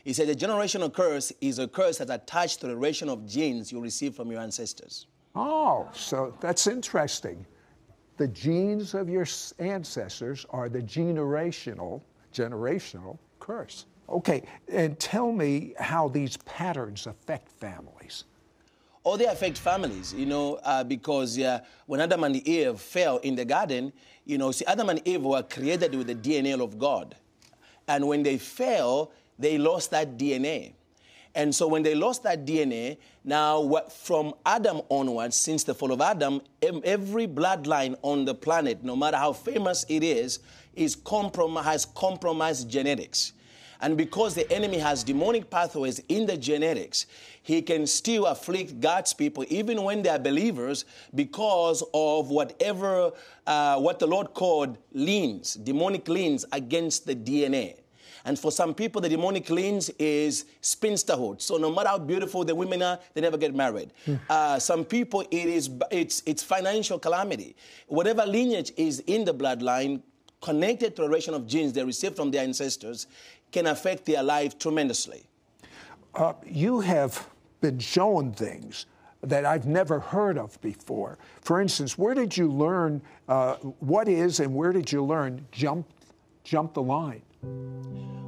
He 0.04 0.12
said 0.12 0.28
a 0.28 0.36
generational 0.36 0.92
curse 0.94 1.32
is 1.40 1.60
a 1.60 1.68
curse 1.70 2.00
that's 2.00 2.12
attached 2.12 2.60
to 2.62 2.68
the 2.68 2.76
ration 2.76 3.08
of 3.08 3.26
genes 3.26 3.72
you 3.72 3.80
receive 3.80 4.16
from 4.16 4.30
your 4.30 4.42
ancestors. 4.42 5.08
Oh, 5.36 5.90
so 5.94 6.36
that's 6.42 6.68
interesting. 6.68 7.46
The 8.22 8.28
genes 8.28 8.94
of 8.94 9.10
your 9.10 9.26
ancestors 9.58 10.46
are 10.52 10.70
the 10.70 10.84
generational, 10.84 12.02
generational 12.32 13.18
curse. 13.40 13.88
Okay, 14.08 14.44
and 14.68 15.00
tell 15.00 15.32
me 15.32 15.74
how 15.80 16.08
these 16.08 16.38
patterns 16.38 17.08
affect 17.08 17.50
families. 17.50 18.26
Or 19.04 19.18
they 19.18 19.26
affect 19.26 19.58
families, 19.58 20.14
you 20.14 20.28
know, 20.28 20.60
uh, 20.64 20.84
because 20.84 21.40
uh, 21.40 21.62
when 21.88 22.00
Adam 22.00 22.24
and 22.24 22.36
Eve 22.48 22.80
fell 22.80 23.18
in 23.18 23.34
the 23.34 23.44
garden, 23.44 23.92
you 24.26 24.38
know, 24.38 24.52
see, 24.52 24.66
Adam 24.66 24.90
and 24.90 25.02
Eve 25.04 25.24
were 25.24 25.42
created 25.42 25.96
with 25.96 26.06
the 26.06 26.14
DNA 26.14 26.62
of 26.62 26.78
God. 26.78 27.16
And 27.88 28.08
when 28.08 28.22
they 28.22 28.38
fell, 28.38 29.14
they 29.40 29.58
lost 29.58 29.90
that 29.90 30.20
DNA. 30.20 30.74
And 31.34 31.54
so 31.56 31.68
when 31.68 31.84
they 31.84 31.96
lost 31.96 32.24
that 32.24 32.46
DNA, 32.46 32.98
now 33.24 33.82
from 33.90 34.34
Adam 34.46 34.82
onwards, 34.90 35.36
since 35.36 35.64
the 35.64 35.74
fall 35.74 35.92
of 35.92 36.02
Adam, 36.02 36.42
every 36.62 37.28
bloodline 37.28 37.96
on 38.02 38.26
the 38.26 38.36
planet, 38.36 38.84
no 38.84 38.96
matter 38.96 39.18
how 39.18 39.32
famous 39.34 39.86
it 39.88 40.04
is, 40.04 40.40
is 40.74 40.96
comprom- 40.96 41.64
has 41.64 41.86
compromised 41.86 42.70
genetics. 42.70 43.34
And 43.82 43.98
because 43.98 44.36
the 44.36 44.50
enemy 44.52 44.78
has 44.78 45.04
demonic 45.04 45.50
pathways 45.50 46.00
in 46.08 46.28
the 46.28 46.38
genetics, 46.38 47.08
he 47.42 47.64
can 47.64 47.88
still 47.88 48.28
afflict 48.28 48.80
God's 48.80 49.14
people 49.14 49.44
even 49.50 49.82
when 49.82 50.04
they 50.04 50.10
are 50.10 50.20
believers 50.20 50.86
because 51.16 51.84
of 51.94 52.30
whatever, 52.30 53.12
uh, 53.48 53.80
what 53.80 53.98
the 53.98 54.06
Lord 54.06 54.36
called 54.36 54.78
liens, 54.94 55.56
demonic 55.56 56.08
leans 56.08 56.46
against 56.52 57.08
the 57.08 57.16
DNA. 57.16 57.81
And 58.26 58.38
for 58.38 58.52
some 58.52 58.74
people, 58.74 59.02
the 59.02 59.10
demonic 59.10 59.50
liens 59.50 59.90
is 59.98 60.46
spinsterhood. 60.62 61.42
So 61.42 61.58
no 61.58 61.72
matter 61.72 61.90
how 61.90 62.00
beautiful 62.00 62.44
the 62.46 62.54
women 62.56 62.82
are, 62.82 63.00
they 63.14 63.22
never 63.22 63.38
get 63.38 63.56
married. 63.56 63.94
Uh, 64.30 64.60
some 64.60 64.86
people, 64.86 65.22
it 65.22 65.34
is 65.34 65.70
it's 65.90 66.22
it's 66.26 66.44
financial 66.44 67.00
calamity. 67.00 67.56
Whatever 67.88 68.26
lineage 68.26 68.72
is 68.78 69.00
in 69.08 69.26
the 69.26 69.34
bloodline 69.34 70.02
connected 70.42 70.96
to 70.96 71.04
a 71.04 71.10
ration 71.10 71.34
of 71.34 71.48
genes 71.48 71.74
they 71.74 71.84
received 71.84 72.16
from 72.16 72.32
their 72.32 72.44
ancestors 72.44 73.08
can 73.52 73.68
affect 73.68 74.06
their 74.06 74.24
life 74.24 74.58
tremendously. 74.58 75.24
Uh, 76.16 76.34
you 76.46 76.80
have 76.80 77.28
been 77.62 77.80
shown 77.80 78.34
things 78.34 78.86
that 79.22 79.46
I've 79.46 79.68
never 79.68 80.00
heard 80.00 80.38
of 80.38 80.60
before. 80.62 81.18
For 81.42 81.62
instance, 81.62 81.98
where 81.98 82.16
did 82.16 82.36
you 82.36 82.48
learn 82.48 83.02
uh, 83.28 83.56
what 83.80 84.08
is 84.08 84.40
and 84.40 84.54
where 84.56 84.74
did 84.74 84.92
you 84.92 85.04
learn 85.04 85.46
jump, 85.52 85.88
jump 86.44 86.74
the 86.74 86.82
line? 86.82 87.22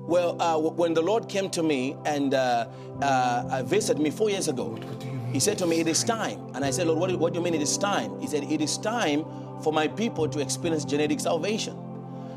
Well, 0.05 0.41
uh, 0.41 0.59
when 0.59 0.93
the 0.93 1.01
Lord 1.01 1.29
came 1.29 1.49
to 1.51 1.63
me 1.63 1.95
and 2.05 2.33
uh, 2.33 2.67
uh, 3.01 3.63
visited 3.65 4.01
me 4.01 4.11
four 4.11 4.29
years 4.29 4.49
ago, 4.49 4.77
He 5.31 5.39
said 5.39 5.57
to 5.59 5.65
me, 5.65 5.79
It 5.79 5.87
is 5.87 6.03
time. 6.03 6.39
And 6.53 6.65
I 6.65 6.71
said, 6.71 6.87
Lord, 6.87 6.99
what 6.99 7.09
do, 7.09 7.17
what 7.17 7.33
do 7.33 7.39
you 7.39 7.43
mean 7.43 7.53
it 7.53 7.61
is 7.61 7.77
time? 7.77 8.19
He 8.19 8.27
said, 8.27 8.43
It 8.43 8.59
is 8.59 8.77
time 8.77 9.23
for 9.63 9.71
my 9.71 9.87
people 9.87 10.27
to 10.27 10.39
experience 10.39 10.83
genetic 10.83 11.21
salvation. 11.21 11.79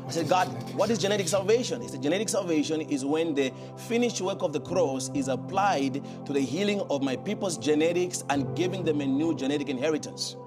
I 0.07 0.11
said, 0.11 0.29
God, 0.29 0.47
what 0.75 0.89
is 0.89 0.97
genetic 0.97 1.27
salvation? 1.27 1.81
He 1.81 1.89
said, 1.89 2.01
Genetic 2.01 2.29
salvation 2.29 2.79
is 2.79 3.03
when 3.03 3.35
the 3.35 3.51
finished 3.89 4.21
work 4.21 4.41
of 4.41 4.53
the 4.53 4.61
cross 4.61 5.11
is 5.13 5.27
applied 5.27 6.01
to 6.25 6.31
the 6.31 6.39
healing 6.39 6.79
of 6.89 7.03
my 7.03 7.17
people's 7.17 7.57
genetics 7.57 8.23
and 8.29 8.55
giving 8.55 8.85
them 8.85 9.01
a 9.01 9.05
new 9.05 9.35
genetic 9.35 9.67
inheritance. 9.67 10.37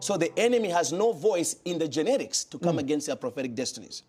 So 0.00 0.16
the 0.16 0.32
enemy 0.38 0.70
has 0.70 0.94
no 0.94 1.12
voice 1.12 1.56
in 1.66 1.78
the 1.78 1.86
genetics 1.86 2.44
to 2.44 2.58
come 2.58 2.78
against 2.78 3.06
their 3.06 3.16
prophetic 3.16 3.54
destinies. 3.54 4.02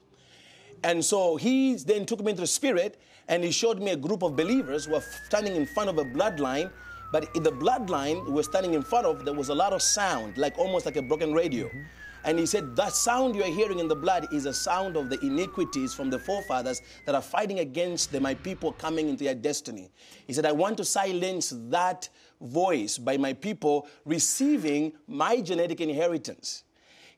And 0.83 1.03
so 1.03 1.35
he 1.35 1.75
then 1.75 2.05
took 2.05 2.23
me 2.23 2.31
into 2.31 2.41
the 2.41 2.47
spirit 2.47 2.99
and 3.27 3.43
he 3.43 3.51
showed 3.51 3.79
me 3.79 3.91
a 3.91 3.95
group 3.95 4.23
of 4.23 4.35
believers 4.35 4.85
who 4.85 4.93
were 4.93 5.03
standing 5.27 5.55
in 5.55 5.65
front 5.65 5.89
of 5.89 5.97
a 5.97 6.03
bloodline. 6.03 6.71
But 7.11 7.35
in 7.35 7.43
the 7.43 7.51
bloodline 7.51 8.25
we 8.25 8.31
were 8.31 8.43
standing 8.43 8.73
in 8.73 8.81
front 8.81 9.05
of, 9.05 9.25
there 9.25 9.33
was 9.33 9.49
a 9.49 9.55
lot 9.55 9.73
of 9.73 9.81
sound, 9.81 10.37
like 10.37 10.57
almost 10.57 10.85
like 10.85 10.95
a 10.95 11.01
broken 11.01 11.33
radio. 11.33 11.67
Mm-hmm. 11.67 11.81
And 12.23 12.37
he 12.37 12.45
said, 12.45 12.75
That 12.75 12.93
sound 12.93 13.35
you're 13.35 13.45
hearing 13.45 13.79
in 13.79 13.87
the 13.87 13.95
blood 13.95 14.27
is 14.31 14.45
a 14.45 14.53
sound 14.53 14.95
of 14.95 15.09
the 15.09 15.19
iniquities 15.25 15.93
from 15.93 16.09
the 16.09 16.19
forefathers 16.19 16.81
that 17.05 17.15
are 17.15 17.21
fighting 17.21 17.59
against 17.59 18.11
the, 18.11 18.19
my 18.19 18.35
people 18.35 18.71
coming 18.73 19.09
into 19.09 19.23
their 19.23 19.35
destiny. 19.35 19.89
He 20.27 20.33
said, 20.33 20.45
I 20.45 20.51
want 20.51 20.77
to 20.77 20.85
silence 20.85 21.53
that 21.69 22.09
voice 22.39 22.97
by 22.97 23.17
my 23.17 23.33
people 23.33 23.87
receiving 24.05 24.93
my 25.07 25.41
genetic 25.41 25.81
inheritance. 25.81 26.63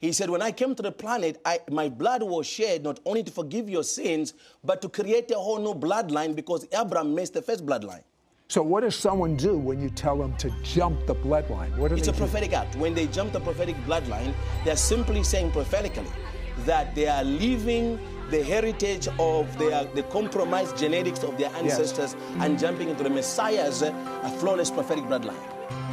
He 0.04 0.12
said, 0.12 0.30
When 0.30 0.42
I 0.42 0.52
came 0.52 0.76
to 0.76 0.84
the 0.84 0.92
planet, 0.92 1.40
I, 1.46 1.62
my 1.72 1.88
blood 1.88 2.24
was 2.24 2.46
shed 2.46 2.84
not 2.84 3.00
only 3.06 3.24
to 3.24 3.32
forgive 3.32 3.70
your 3.70 3.84
sins, 3.84 4.34
but 4.62 4.82
to 4.82 4.90
create 4.90 5.32
a 5.32 5.36
whole 5.36 5.60
new 5.60 5.74
bloodline 5.74 6.36
because 6.36 6.68
Abraham 6.74 7.16
missed 7.16 7.36
the 7.36 7.42
first 7.42 7.66
bloodline. 7.66 8.04
So, 8.50 8.62
what 8.64 8.82
does 8.82 8.98
someone 8.98 9.38
do 9.38 9.58
when 9.58 9.80
you 9.82 9.90
tell 9.90 10.18
them 10.18 10.36
to 10.40 10.50
jump 10.62 11.06
the 11.06 11.16
bloodline? 11.16 11.78
What 11.78 11.94
It's 11.94 12.10
a 12.10 12.12
do? 12.12 12.18
prophetic 12.18 12.52
act. 12.52 12.76
When 12.76 12.94
they 12.94 13.08
jump 13.08 13.32
the 13.32 13.40
prophetic 13.40 13.78
bloodline, 13.86 14.34
they're 14.66 14.76
simply 14.76 15.24
saying 15.24 15.52
prophetically 15.52 16.12
that 16.66 16.94
they 16.96 17.08
are 17.08 17.24
leaving 17.24 17.98
the 18.30 18.44
heritage 18.44 19.08
of 19.18 19.58
their 19.58 19.86
the 19.96 20.04
compromised 20.04 20.78
genetics 20.78 21.24
of 21.24 21.38
their 21.38 21.50
ancestors 21.56 22.18
and 22.40 22.60
jumping 22.60 22.90
into 22.90 23.06
the 23.06 23.10
Messiah's 23.10 23.82
uh, 23.82 23.94
flawless 24.42 24.70
prophetic 24.70 25.06
bloodline. 25.06 25.42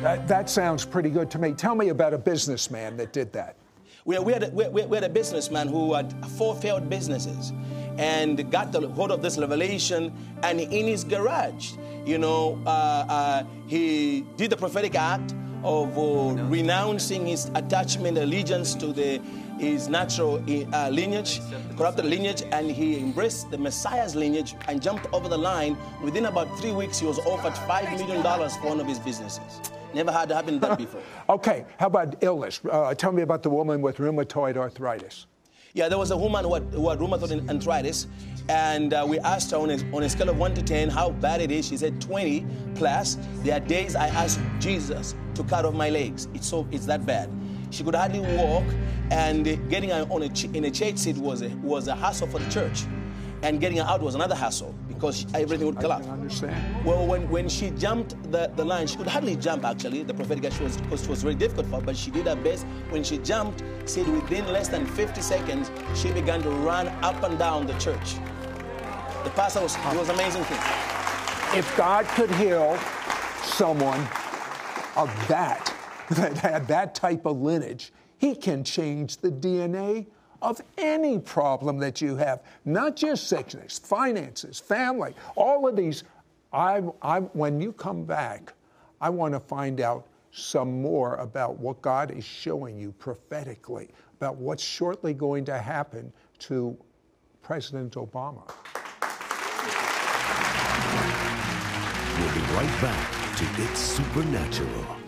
That, 0.02 0.26
that 0.26 0.50
sounds 0.50 0.84
pretty 0.84 1.10
good 1.10 1.30
to 1.30 1.38
me. 1.38 1.52
Tell 1.52 1.76
me 1.76 1.90
about 1.90 2.12
a 2.12 2.18
businessman 2.18 2.96
that 2.96 3.12
did 3.12 3.32
that. 3.34 3.54
We, 4.04 4.18
we, 4.18 4.32
had 4.32 4.44
a, 4.44 4.50
we, 4.50 4.96
had 4.96 5.04
a 5.04 5.08
businessman 5.08 5.68
who 5.68 5.94
had 5.94 6.14
four 6.38 6.54
failed 6.54 6.88
businesses 6.88 7.52
and 7.98 8.50
got 8.50 8.72
the 8.72 8.88
hold 8.88 9.10
of 9.10 9.20
this 9.20 9.36
revelation 9.36 10.12
and 10.42 10.58
in 10.58 10.86
his 10.86 11.04
garage 11.04 11.72
you 12.06 12.16
know 12.16 12.58
uh, 12.66 13.04
uh, 13.08 13.44
he 13.66 14.24
did 14.36 14.50
the 14.50 14.56
prophetic 14.56 14.94
act 14.94 15.34
of 15.62 15.98
uh, 15.98 16.42
renouncing 16.44 17.26
his 17.26 17.50
attachment 17.54 18.16
allegiance 18.16 18.74
to 18.74 18.92
the 18.92 19.20
his 19.58 19.88
natural 19.88 20.36
uh, 20.72 20.88
lineage 20.88 21.42
corrupted 21.76 22.06
lineage 22.06 22.42
and 22.52 22.70
he 22.70 22.98
embraced 22.98 23.50
the 23.50 23.58
messiah's 23.58 24.16
lineage 24.16 24.54
and 24.68 24.80
jumped 24.80 25.06
over 25.12 25.28
the 25.28 25.36
line. 25.36 25.76
Within 26.02 26.24
about 26.24 26.48
three 26.58 26.72
weeks 26.72 26.98
he 26.98 27.06
was 27.06 27.18
offered 27.18 27.54
five 27.68 27.90
million 27.98 28.22
dollars 28.22 28.56
for 28.56 28.68
one 28.68 28.80
of 28.80 28.86
his 28.86 28.98
businesses 28.98 29.60
never 29.94 30.12
had 30.12 30.30
happened 30.30 30.60
that 30.60 30.78
before 30.78 31.02
Okay, 31.28 31.64
how 31.78 31.86
about 31.86 32.22
illness? 32.22 32.60
Uh, 32.70 32.94
tell 32.94 33.12
me 33.12 33.22
about 33.22 33.42
the 33.42 33.50
woman 33.50 33.80
with 33.82 33.98
rheumatoid 33.98 34.56
arthritis. 34.56 35.26
Yeah, 35.72 35.88
there 35.88 35.98
was 35.98 36.10
a 36.10 36.16
woman 36.16 36.44
who 36.44 36.54
had, 36.54 36.64
who 36.74 36.88
had 36.88 36.98
rheumatoid 36.98 37.48
arthritis, 37.48 38.08
and 38.48 38.92
uh, 38.92 39.06
we 39.08 39.20
asked 39.20 39.52
her 39.52 39.56
on 39.56 39.70
a, 39.70 39.74
on 39.94 40.02
a 40.02 40.08
scale 40.08 40.28
of 40.28 40.36
1 40.36 40.54
to 40.54 40.62
10 40.62 40.88
how 40.88 41.10
bad 41.10 41.40
it 41.40 41.52
is. 41.52 41.68
She 41.68 41.76
said 41.76 42.00
20 42.00 42.44
plus. 42.74 43.16
There 43.44 43.56
are 43.56 43.60
days 43.60 43.94
I 43.94 44.08
asked 44.08 44.40
Jesus 44.58 45.14
to 45.34 45.44
cut 45.44 45.64
off 45.64 45.74
my 45.74 45.88
legs. 45.90 46.26
It's 46.34 46.48
so 46.48 46.66
it's 46.72 46.86
that 46.86 47.06
bad. 47.06 47.30
She 47.70 47.84
could 47.84 47.94
hardly 47.94 48.20
walk, 48.36 48.64
and 49.12 49.44
getting 49.70 49.90
her 49.90 50.06
on 50.10 50.22
a 50.22 50.56
in 50.56 50.64
a 50.64 50.70
church 50.70 50.98
seat 50.98 51.16
was 51.16 51.42
a, 51.42 51.48
was 51.62 51.86
a 51.86 51.94
hassle 51.94 52.26
for 52.26 52.40
the 52.40 52.50
church, 52.50 52.82
and 53.42 53.60
getting 53.60 53.78
her 53.78 53.84
out 53.84 54.02
was 54.02 54.16
another 54.16 54.34
hassle 54.34 54.74
because 55.00 55.24
everything 55.32 55.66
would 55.66 55.78
I 55.78 55.80
collapse. 55.80 56.04
can 56.04 56.12
understand. 56.12 56.84
Well, 56.84 57.06
when, 57.06 57.26
when 57.30 57.48
she 57.48 57.70
jumped 57.70 58.20
the, 58.30 58.52
the 58.54 58.64
line, 58.64 58.86
she 58.86 58.96
could 58.96 59.06
hardly 59.06 59.34
jump 59.34 59.64
actually. 59.64 60.02
The 60.02 60.12
prophetic 60.12 60.44
act 60.44 60.60
was 60.60 60.76
because 60.76 61.04
it 61.04 61.08
was 61.08 61.22
very 61.22 61.34
difficult 61.34 61.68
for 61.68 61.76
her, 61.76 61.82
but 61.82 61.96
she 61.96 62.10
did 62.10 62.26
her 62.26 62.36
best. 62.36 62.66
When 62.90 63.02
she 63.02 63.16
jumped, 63.16 63.62
said 63.86 64.06
within 64.08 64.46
less 64.52 64.68
than 64.68 64.84
50 64.84 65.22
seconds, 65.22 65.70
she 65.94 66.12
began 66.12 66.42
to 66.42 66.50
run 66.50 66.88
up 67.02 67.22
and 67.22 67.38
down 67.38 67.66
the 67.66 67.72
church. 67.78 68.16
The 69.24 69.30
pastor 69.30 69.62
was, 69.62 69.74
it 69.74 69.96
was 69.96 70.10
amazing 70.10 70.44
thing. 70.44 70.58
If 71.58 71.74
God 71.78 72.04
could 72.08 72.30
heal 72.32 72.76
someone 73.42 74.00
of 74.96 75.10
that, 75.28 75.74
that 76.10 76.36
had 76.36 76.68
that 76.68 76.94
type 76.94 77.24
of 77.24 77.40
lineage, 77.40 77.90
He 78.18 78.34
can 78.34 78.64
change 78.64 79.16
the 79.16 79.30
DNA 79.30 80.08
of 80.42 80.60
any 80.78 81.18
problem 81.18 81.78
that 81.78 82.00
you 82.00 82.16
have, 82.16 82.42
not 82.64 82.96
just 82.96 83.28
sickness, 83.28 83.78
finances, 83.78 84.58
family, 84.58 85.14
all 85.36 85.66
of 85.68 85.76
these. 85.76 86.04
I, 86.52 86.82
I, 87.02 87.20
when 87.20 87.60
you 87.60 87.72
come 87.72 88.04
back, 88.04 88.52
I 89.00 89.10
want 89.10 89.34
to 89.34 89.40
find 89.40 89.80
out 89.80 90.06
some 90.32 90.80
more 90.82 91.16
about 91.16 91.58
what 91.58 91.80
God 91.82 92.10
is 92.10 92.24
showing 92.24 92.78
you 92.78 92.92
prophetically, 92.92 93.88
about 94.16 94.36
what's 94.36 94.62
shortly 94.62 95.14
going 95.14 95.44
to 95.46 95.58
happen 95.58 96.12
to 96.40 96.76
President 97.42 97.94
Obama. 97.94 98.46
We'll 102.18 102.34
be 102.34 102.40
right 102.54 102.80
back 102.80 103.36
to 103.36 103.62
It's 103.62 103.80
Supernatural. 103.80 104.99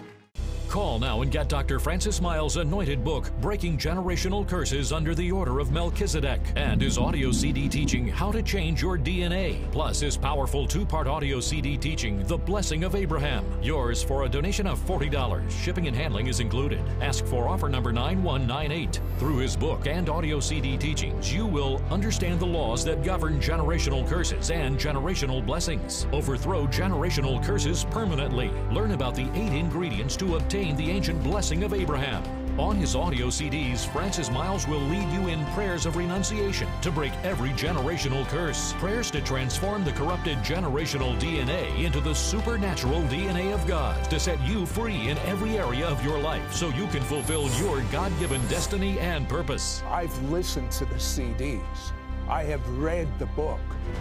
Call 0.73 0.99
now 0.99 1.21
and 1.21 1.31
get 1.31 1.50
Dr. 1.50 1.79
Francis 1.79 2.23
Myles' 2.23 2.57
anointed 2.57 3.05
book, 3.05 3.31
Breaking 3.43 3.76
Generational 3.76 4.49
Curses 4.49 4.91
Under 4.91 5.14
the 5.14 5.31
Order 5.31 5.59
of 5.59 5.71
Melchizedek, 5.71 6.41
and 6.57 6.81
his 6.81 6.97
audio 6.97 7.31
CD 7.31 7.69
teaching, 7.69 8.09
How 8.09 8.33
to 8.33 8.43
Change 8.43 8.81
Your 8.81 8.97
DNA, 8.97 9.71
plus 9.71 10.00
his 10.00 10.17
powerful 10.17 10.67
two 10.67 10.87
part 10.87 11.07
audio 11.07 11.41
CD 11.41 11.76
teaching, 11.76 12.26
The 12.26 12.38
Blessing 12.38 12.85
of 12.85 12.95
Abraham. 12.95 13.45
Yours 13.62 14.02
for 14.02 14.25
a 14.25 14.29
donation 14.31 14.67
of 14.67 14.79
$40. 14.87 15.50
Shipping 15.50 15.88
and 15.88 15.95
handling 15.95 16.29
is 16.29 16.41
included. 16.41 16.81
Ask 17.02 17.26
for 17.26 17.49
offer 17.49 17.69
number 17.69 17.93
9198. 17.93 18.99
Through 19.19 19.37
his 19.37 19.59
book 19.59 19.87
and 19.87 20.09
audio 20.09 20.41
CD 20.41 20.79
teachings, 20.79 21.31
you 21.31 21.45
will 21.45 21.83
understand 21.91 22.41
the 22.41 22.47
laws 22.47 22.83
that 22.87 23.05
govern 23.05 23.38
generational 23.41 24.09
curses 24.09 24.50
and 24.50 24.79
generational 24.79 25.45
blessings, 25.45 26.07
overthrow 26.12 26.67
generational 26.69 27.45
curses 27.45 27.85
permanently, 27.91 28.50
learn 28.71 28.93
about 28.93 29.14
the 29.14 29.31
eight 29.35 29.52
ingredients 29.52 30.17
to 30.17 30.37
obtain 30.37 30.62
the 30.71 30.90
ancient 30.90 31.21
blessing 31.25 31.64
of 31.64 31.75
Abraham. 31.75 32.23
On 32.59 32.76
his 32.76 32.95
audio 32.95 33.26
CDs, 33.26 33.85
Francis 33.85 34.31
Myles 34.31 34.69
will 34.69 34.78
lead 34.78 35.11
you 35.11 35.26
in 35.26 35.45
prayers 35.47 35.87
of 35.87 35.97
renunciation 35.97 36.69
to 36.83 36.92
break 36.92 37.12
every 37.25 37.49
generational 37.50 38.25
curse, 38.28 38.73
prayers 38.75 39.11
to 39.11 39.21
transform 39.23 39.85
the 39.85 39.92
corrupted 39.92 40.38
generational 40.38 41.19
DNA 41.19 41.83
into 41.83 42.00
the 42.00 42.14
supernatural 42.14 43.00
DNA 43.02 43.52
of 43.52 43.66
God, 43.66 44.09
to 44.11 44.21
set 44.21 44.40
you 44.42 44.64
free 44.64 45.09
in 45.09 45.19
every 45.19 45.59
area 45.59 45.88
of 45.88 46.04
your 46.04 46.19
life 46.19 46.52
so 46.52 46.69
you 46.69 46.87
can 46.88 47.02
fulfill 47.02 47.50
your 47.54 47.81
God 47.90 48.12
given 48.21 48.40
destiny 48.47 49.00
and 49.00 49.28
purpose. 49.28 49.83
I've 49.88 50.16
listened 50.31 50.71
to 50.73 50.85
the 50.85 50.95
CDs, 50.95 51.92
I 52.28 52.45
have 52.45 52.66
read 52.78 53.09
the 53.19 53.26
book, 53.26 53.61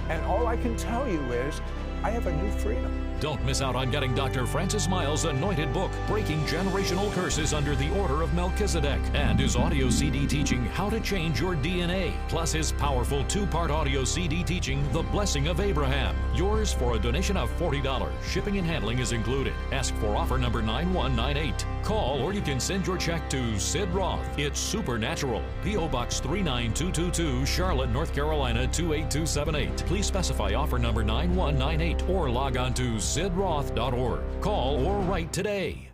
and 0.10 0.24
all 0.26 0.46
I 0.46 0.58
can 0.58 0.78
tell 0.78 1.10
you 1.10 1.22
is 1.32 1.60
I 2.04 2.12
have 2.12 2.28
a 2.28 2.36
new 2.36 2.52
freedom. 2.60 3.11
Don't 3.22 3.46
miss 3.46 3.62
out 3.62 3.76
on 3.76 3.92
getting 3.92 4.16
Dr. 4.16 4.48
Francis 4.48 4.88
Myles' 4.88 5.26
anointed 5.26 5.72
book, 5.72 5.92
Breaking 6.08 6.44
Generational 6.46 7.12
Curses 7.14 7.54
Under 7.54 7.76
the 7.76 7.92
Order 8.00 8.24
of 8.24 8.34
Melchizedek, 8.34 9.00
and 9.14 9.40
his 9.40 9.56
audio 9.56 9.92
CD 9.92 10.26
teaching, 10.26 10.66
How 10.66 10.90
to 10.90 11.00
Change 11.00 11.40
Your 11.40 11.56
DNA, 11.56 12.14
plus 12.28 12.52
his 12.52 12.72
powerful 12.72 13.24
two 13.26 13.46
part 13.46 13.70
audio 13.70 14.04
CD 14.04 14.44
teaching, 14.44 14.84
The 14.92 15.04
Blessing 15.04 15.50
of 15.50 15.60
Abraham. 15.60 16.16
Yours 16.34 16.74
for 16.74 16.96
a 16.96 17.00
donation 17.00 17.38
of 17.38 17.52
$40. 17.60 18.12
Shipping 18.24 18.58
and 18.58 18.66
handling 18.66 18.98
is 18.98 19.12
included. 19.12 19.54
Ask 19.72 19.94
for 19.98 20.16
offer 20.16 20.40
number 20.40 20.64
9198. 20.64 21.64
Call 21.84 22.24
or 22.24 22.34
you 22.34 22.42
can 22.42 22.60
send 22.60 22.88
your 22.88 22.98
check 22.98 23.30
to 23.30 23.60
Sid 23.60 23.90
Roth. 23.90 24.28
It's 24.40 24.60
Supernatural. 24.60 25.44
P.O. 25.64 25.88
Box 25.90 26.20
39222, 26.20 27.46
Charlotte, 27.46 27.92
North 27.92 28.16
Carolina 28.16 28.68
28278. 28.68 29.86
Please 29.86 30.08
specify 30.08 30.56
offer 30.56 30.80
number 30.80 31.04
9198 31.04 32.10
or 32.10 32.28
log 32.28 32.58
on 32.58 32.74
to 32.74 33.00
sidroth.org. 33.12 34.22
Call 34.40 34.86
or 34.86 35.00
write 35.00 35.34
today. 35.34 35.90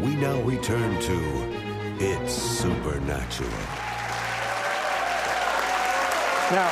We 0.00 0.14
now 0.14 0.40
return 0.42 1.00
to 1.00 1.96
It's 1.98 2.32
Supernatural. 2.32 3.50
Now, 6.52 6.70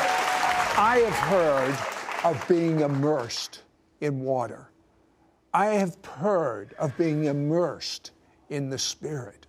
I 0.79 1.03
have 1.05 1.29
heard 1.29 1.77
of 2.25 2.49
being 2.49 2.81
immersed 2.81 3.63
in 4.01 4.21
water. 4.21 4.69
I 5.53 5.67
have 5.67 5.97
heard 6.05 6.75
of 6.79 6.97
being 6.97 7.25
immersed 7.25 8.13
in 8.49 8.71
the 8.71 8.79
Spirit. 8.79 9.49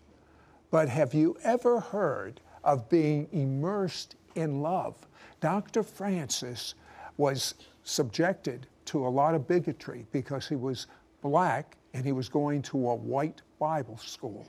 But 0.72 0.90
have 0.90 1.14
you 1.14 1.38
ever 1.44 1.80
heard 1.80 2.42
of 2.64 2.90
being 2.90 3.28
immersed 3.32 4.16
in 4.34 4.64
love? 4.64 4.96
Dr. 5.40 5.84
Francis 5.84 6.74
was 7.18 7.54
subjected 7.84 8.66
to 8.86 9.08
a 9.08 9.10
lot 9.10 9.36
of 9.36 9.48
bigotry 9.48 10.06
because 10.12 10.48
he 10.48 10.56
was 10.56 10.88
black 11.22 11.78
and 11.94 12.06
he 12.06 12.12
was 12.12 12.30
going 12.30 12.62
to 12.64 12.90
a 12.90 12.96
white 12.96 13.42
Bible 13.60 13.98
school. 13.98 14.46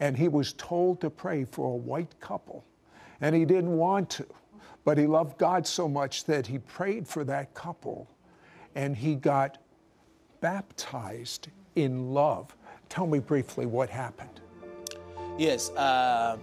And 0.00 0.16
he 0.16 0.28
was 0.28 0.52
told 0.54 1.00
to 1.00 1.10
pray 1.10 1.44
for 1.44 1.72
a 1.72 1.76
white 1.76 2.18
couple. 2.20 2.64
And 3.20 3.34
he 3.36 3.44
didn't 3.44 3.76
want 3.76 4.10
to, 4.10 4.26
but 4.84 4.98
he 4.98 5.06
loved 5.06 5.38
God 5.38 5.66
so 5.66 5.88
much 5.88 6.24
that 6.24 6.46
he 6.46 6.58
prayed 6.58 7.06
for 7.06 7.24
that 7.24 7.54
couple 7.54 8.08
and 8.74 8.96
he 8.96 9.14
got 9.14 9.58
baptized 10.40 11.48
in 11.76 12.12
love. 12.12 12.54
Tell 12.88 13.06
me 13.06 13.18
briefly 13.18 13.66
what 13.66 13.88
happened. 13.88 14.40
Yes, 15.38 15.70
uh, 15.70 16.36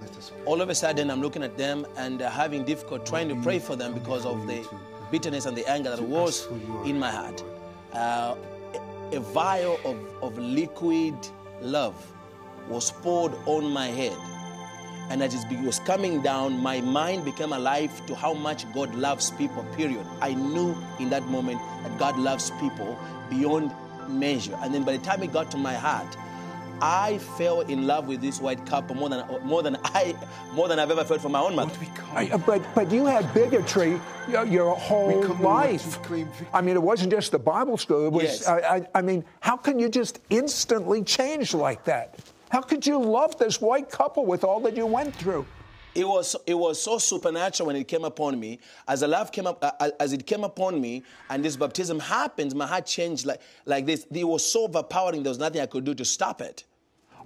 all 0.45 0.61
of 0.61 0.69
a 0.69 0.75
sudden 0.75 1.11
I'm 1.11 1.21
looking 1.21 1.43
at 1.43 1.57
them 1.57 1.85
and 1.95 2.21
uh, 2.21 2.29
having 2.29 2.65
difficult 2.65 3.05
trying 3.05 3.29
to 3.29 3.35
pray 3.35 3.59
for 3.59 3.75
them 3.75 3.93
because 3.93 4.25
of 4.25 4.47
the 4.47 4.67
bitterness 5.11 5.45
and 5.45 5.57
the 5.57 5.67
anger 5.69 5.89
that 5.95 6.01
was 6.01 6.47
in 6.85 6.99
my 6.99 7.11
heart. 7.11 7.43
Uh, 7.93 8.35
a 9.11 9.19
vial 9.19 9.79
of, 9.85 9.97
of 10.21 10.37
liquid 10.37 11.15
love 11.61 11.95
was 12.67 12.91
poured 12.91 13.33
on 13.45 13.71
my 13.71 13.87
head. 13.87 14.17
And 15.09 15.23
as 15.23 15.33
it 15.33 15.59
was 15.61 15.79
coming 15.79 16.21
down, 16.21 16.61
my 16.61 16.81
mind 16.81 17.25
became 17.25 17.51
alive 17.51 18.05
to 18.05 18.15
how 18.15 18.35
much 18.35 18.71
God 18.73 18.93
loves 18.93 19.31
people, 19.31 19.63
period. 19.75 20.05
I 20.21 20.35
knew 20.35 20.75
in 20.99 21.09
that 21.09 21.25
moment 21.25 21.59
that 21.83 21.97
God 21.97 22.17
loves 22.19 22.51
people 22.59 22.97
beyond 23.27 23.71
measure. 24.07 24.55
And 24.61 24.73
then 24.73 24.83
by 24.83 24.97
the 24.97 25.03
time 25.03 25.23
it 25.23 25.33
got 25.33 25.49
to 25.51 25.57
my 25.57 25.73
heart, 25.73 26.15
I 26.81 27.17
fell 27.37 27.61
in 27.61 27.85
love 27.87 28.07
with 28.07 28.21
this 28.21 28.39
white 28.39 28.65
couple 28.65 28.95
more 28.95 29.09
than 29.09 29.25
more 29.43 29.63
than 29.63 29.77
I 29.83 30.15
more 30.53 30.67
than 30.67 30.79
I've 30.79 30.91
ever 30.91 31.03
felt 31.03 31.21
for 31.21 31.29
my 31.29 31.41
own 31.41 31.55
mother. 31.55 31.71
I, 32.13 32.37
but 32.37 32.63
but 32.73 32.91
you 32.91 33.05
had 33.05 33.33
bigotry 33.33 33.99
your, 34.29 34.45
your 34.45 34.75
whole 34.75 35.23
life. 35.35 35.99
I 36.53 36.61
mean, 36.61 36.75
it 36.75 36.81
wasn't 36.81 37.11
just 37.11 37.31
the 37.31 37.39
Bible 37.39 37.77
school. 37.77 38.07
It 38.07 38.13
was. 38.13 38.23
Yes. 38.23 38.47
I, 38.47 38.59
I, 38.59 38.87
I 38.95 39.01
mean, 39.01 39.25
how 39.41 39.57
can 39.57 39.79
you 39.79 39.89
just 39.89 40.19
instantly 40.29 41.03
change 41.03 41.53
like 41.53 41.83
that? 41.85 42.19
How 42.49 42.61
could 42.61 42.85
you 42.85 42.99
love 42.99 43.37
this 43.37 43.61
white 43.61 43.89
couple 43.89 44.25
with 44.25 44.43
all 44.43 44.59
that 44.61 44.75
you 44.75 44.85
went 44.85 45.15
through? 45.15 45.45
it 45.95 46.07
was 46.07 46.35
it 46.45 46.53
was 46.53 46.81
so 46.81 46.97
supernatural 46.97 47.67
when 47.67 47.75
it 47.75 47.87
came 47.87 48.03
upon 48.03 48.39
me 48.39 48.59
as 48.87 48.99
the 48.99 49.07
love 49.07 49.31
came 49.31 49.47
up 49.47 49.57
uh, 49.63 49.89
as 49.99 50.13
it 50.13 50.25
came 50.25 50.43
upon 50.43 50.79
me 50.79 51.03
and 51.29 51.43
this 51.43 51.55
baptism 51.55 51.99
happens 51.99 52.53
my 52.53 52.67
heart 52.67 52.85
changed 52.85 53.25
like 53.25 53.41
like 53.65 53.85
this 53.85 54.05
it 54.11 54.23
was 54.23 54.47
so 54.49 54.65
overpowering 54.65 55.23
there 55.23 55.31
was 55.31 55.39
nothing 55.39 55.61
i 55.61 55.65
could 55.65 55.83
do 55.83 55.93
to 55.93 56.05
stop 56.05 56.41
it 56.41 56.63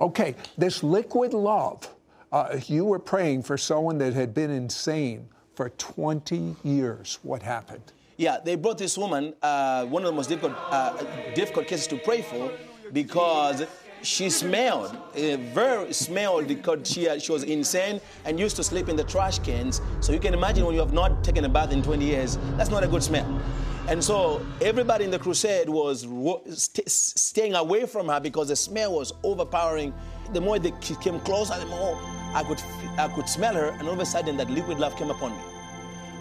Okay, 0.04 0.36
this 0.58 0.84
liquid 0.84 1.34
love. 1.34 1.90
Uh, 2.30 2.60
you 2.68 2.84
were 2.84 3.00
praying 3.00 3.42
for 3.42 3.58
someone 3.58 3.98
that 4.00 4.14
had 4.14 4.34
been 4.34 4.52
insane 4.52 5.30
for 5.56 5.70
20 5.70 6.58
years. 6.64 7.20
What 7.24 7.42
happened? 7.42 7.94
yeah 8.18 8.38
they 8.44 8.56
brought 8.56 8.78
this 8.78 8.96
woman 8.96 9.34
uh, 9.42 9.86
one 9.86 10.04
of 10.04 10.08
the 10.08 10.16
most 10.16 10.30
difficult 10.30 10.54
uh, 10.70 10.94
difficult 11.34 11.68
cases 11.68 11.88
to 11.88 11.98
pray 11.98 12.22
for 12.22 12.52
because 12.92 13.64
she 14.04 14.30
smelled 14.30 14.96
uh, 14.96 15.38
very 15.54 15.92
smelled 15.94 16.48
because 16.48 16.92
she, 16.92 17.10
uh, 17.10 17.18
she 17.18 17.32
was 17.32 17.44
insane 17.44 18.00
and 18.26 18.40
used 18.40 18.56
to 18.56 18.64
sleep 18.64 18.88
in 18.88 18.96
the 18.96 19.04
trash 19.04 19.40
cans 19.40 19.82
so 20.00 20.14
you 20.14 20.20
can 20.20 20.34
imagine 20.34 20.64
when 20.66 20.76
you 20.76 20.80
have 20.80 20.94
not 20.94 21.24
taken 21.24 21.44
a 21.46 21.50
bath 21.50 21.72
in 21.72 21.82
20 21.82 22.06
years 22.06 22.38
that's 22.56 22.70
not 22.70 22.84
a 22.84 22.88
good 22.88 23.02
smell 23.02 23.42
and 23.88 24.04
so 24.04 24.46
everybody 24.62 25.06
in 25.06 25.12
the 25.12 25.20
crusade 25.20 25.70
was 25.70 26.08
st- 26.50 26.90
staying 26.90 27.54
away 27.56 27.86
from 27.86 28.08
her 28.08 28.20
because 28.20 28.48
the 28.48 28.56
smell 28.56 28.94
was 28.94 29.14
overpowering. 29.24 29.94
The 30.34 30.42
more 30.42 30.58
they 30.60 30.72
came 31.02 31.20
closer, 31.22 31.60
the 31.60 31.66
more 31.66 32.00
I 32.34 32.44
could, 32.48 32.62
I 32.98 33.08
could 33.14 33.28
smell 33.28 33.54
her, 33.54 33.68
and 33.70 33.88
all 33.88 33.94
of 33.94 34.00
a 34.00 34.06
sudden 34.06 34.38
that 34.38 34.50
liquid 34.50 34.80
love 34.80 34.96
came 34.96 35.12
upon 35.12 35.32
me. 35.32 35.44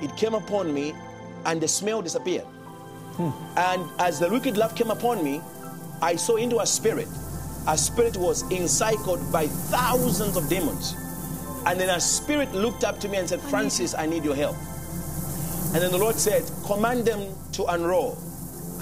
It 0.03 0.16
came 0.16 0.35
upon 0.35 0.75
me, 0.75 0.92
and 1.46 1.61
the 1.61 1.68
smell 1.68 2.03
disappeared. 2.03 2.46
And 3.57 3.88
as 3.98 4.18
the 4.18 4.29
liquid 4.29 4.57
love 4.57 4.75
came 4.75 4.90
upon 4.90 5.22
me, 5.22 5.40
I 6.01 6.16
saw 6.16 6.37
into 6.37 6.59
a 6.61 6.66
spirit. 6.66 7.09
A 7.68 7.79
spirit 7.79 8.16
was 8.16 8.42
encircled 8.51 9.33
by 9.33 9.46
thousands 9.46 10.37
of 10.37 10.48
demons. 10.48 10.96
And 11.64 11.79
then 11.79 11.90
a 11.90 12.01
spirit 12.01 12.53
looked 12.53 12.83
up 12.83 12.98
to 13.01 13.09
me 13.09 13.18
and 13.18 13.29
said, 13.29 13.40
Francis, 13.40 13.94
I 13.94 14.07
need 14.07 14.25
your 14.25 14.35
help. 14.35 14.57
And 15.74 15.80
then 15.80 15.90
the 15.90 15.98
Lord 15.98 16.16
said, 16.16 16.42
Command 16.66 17.06
them 17.06 17.35
to 17.52 17.64
unroll. 17.64 18.18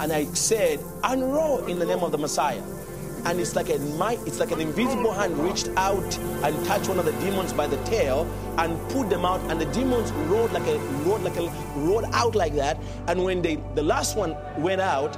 And 0.01 0.11
I 0.11 0.25
said, 0.25 0.79
Unroll 1.03 1.65
in 1.67 1.79
the 1.79 1.85
name 1.85 1.99
of 1.99 2.11
the 2.11 2.17
Messiah. 2.17 2.61
And 3.23 3.39
it's 3.39 3.55
like 3.55 3.69
a 3.69 3.75
it's 4.25 4.39
like 4.39 4.51
an 4.51 4.59
invisible 4.59 5.13
hand 5.13 5.37
reached 5.37 5.69
out 5.77 6.17
and 6.43 6.65
touched 6.65 6.89
one 6.89 6.97
of 6.99 7.05
the 7.05 7.13
demons 7.13 7.53
by 7.53 7.67
the 7.67 7.77
tail 7.83 8.27
and 8.57 8.77
put 8.89 9.09
them 9.11 9.25
out, 9.25 9.39
and 9.51 9.61
the 9.61 9.67
demons 9.67 10.11
rolled 10.11 10.51
like 10.51 10.67
a 10.67 10.79
rolled 11.05 11.23
like 11.23 11.37
a 11.37 11.47
rolled 11.75 12.05
out 12.13 12.33
like 12.33 12.55
that. 12.55 12.77
And 13.07 13.23
when 13.23 13.43
they 13.43 13.57
the 13.75 13.83
last 13.83 14.17
one 14.17 14.35
went 14.57 14.81
out, 14.81 15.13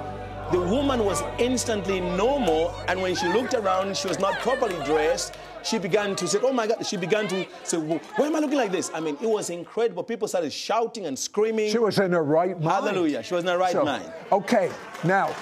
the 0.52 0.60
woman 0.60 1.06
was 1.06 1.24
instantly 1.40 2.02
normal, 2.02 2.76
and 2.90 3.02
when 3.02 3.16
she 3.16 3.28
looked 3.30 3.54
around, 3.54 3.96
she 3.96 4.08
was 4.10 4.20
not 4.20 4.38
properly 4.40 4.76
dressed. 4.84 5.34
She 5.64 5.78
began 5.78 6.16
to 6.16 6.28
say, 6.28 6.40
"Oh 6.42 6.54
my 6.54 6.68
God!" 6.68 6.86
She 6.86 6.98
began 6.98 7.28
to 7.30 7.46
say, 7.64 7.78
"Why 7.78 8.28
am 8.28 8.36
I 8.36 8.40
looking 8.40 8.58
like 8.58 8.72
this?" 8.72 8.92
I 8.94 9.00
mean, 9.00 9.18
it 9.22 9.30
was 9.30 9.50
incredible. 9.50 10.04
People 10.04 10.28
started 10.28 10.52
shouting 10.52 11.06
and 11.06 11.18
screaming. 11.18 11.72
She 11.72 11.80
was 11.80 12.00
in 12.00 12.12
her 12.12 12.24
right 12.24 12.60
mind. 12.60 12.86
Hallelujah! 12.86 13.24
She 13.24 13.34
was 13.34 13.44
in 13.44 13.50
her 13.50 13.58
right 13.58 13.72
So, 13.72 13.86
mind. 13.86 14.12
Okay, 14.32 14.70
now, 15.04 15.34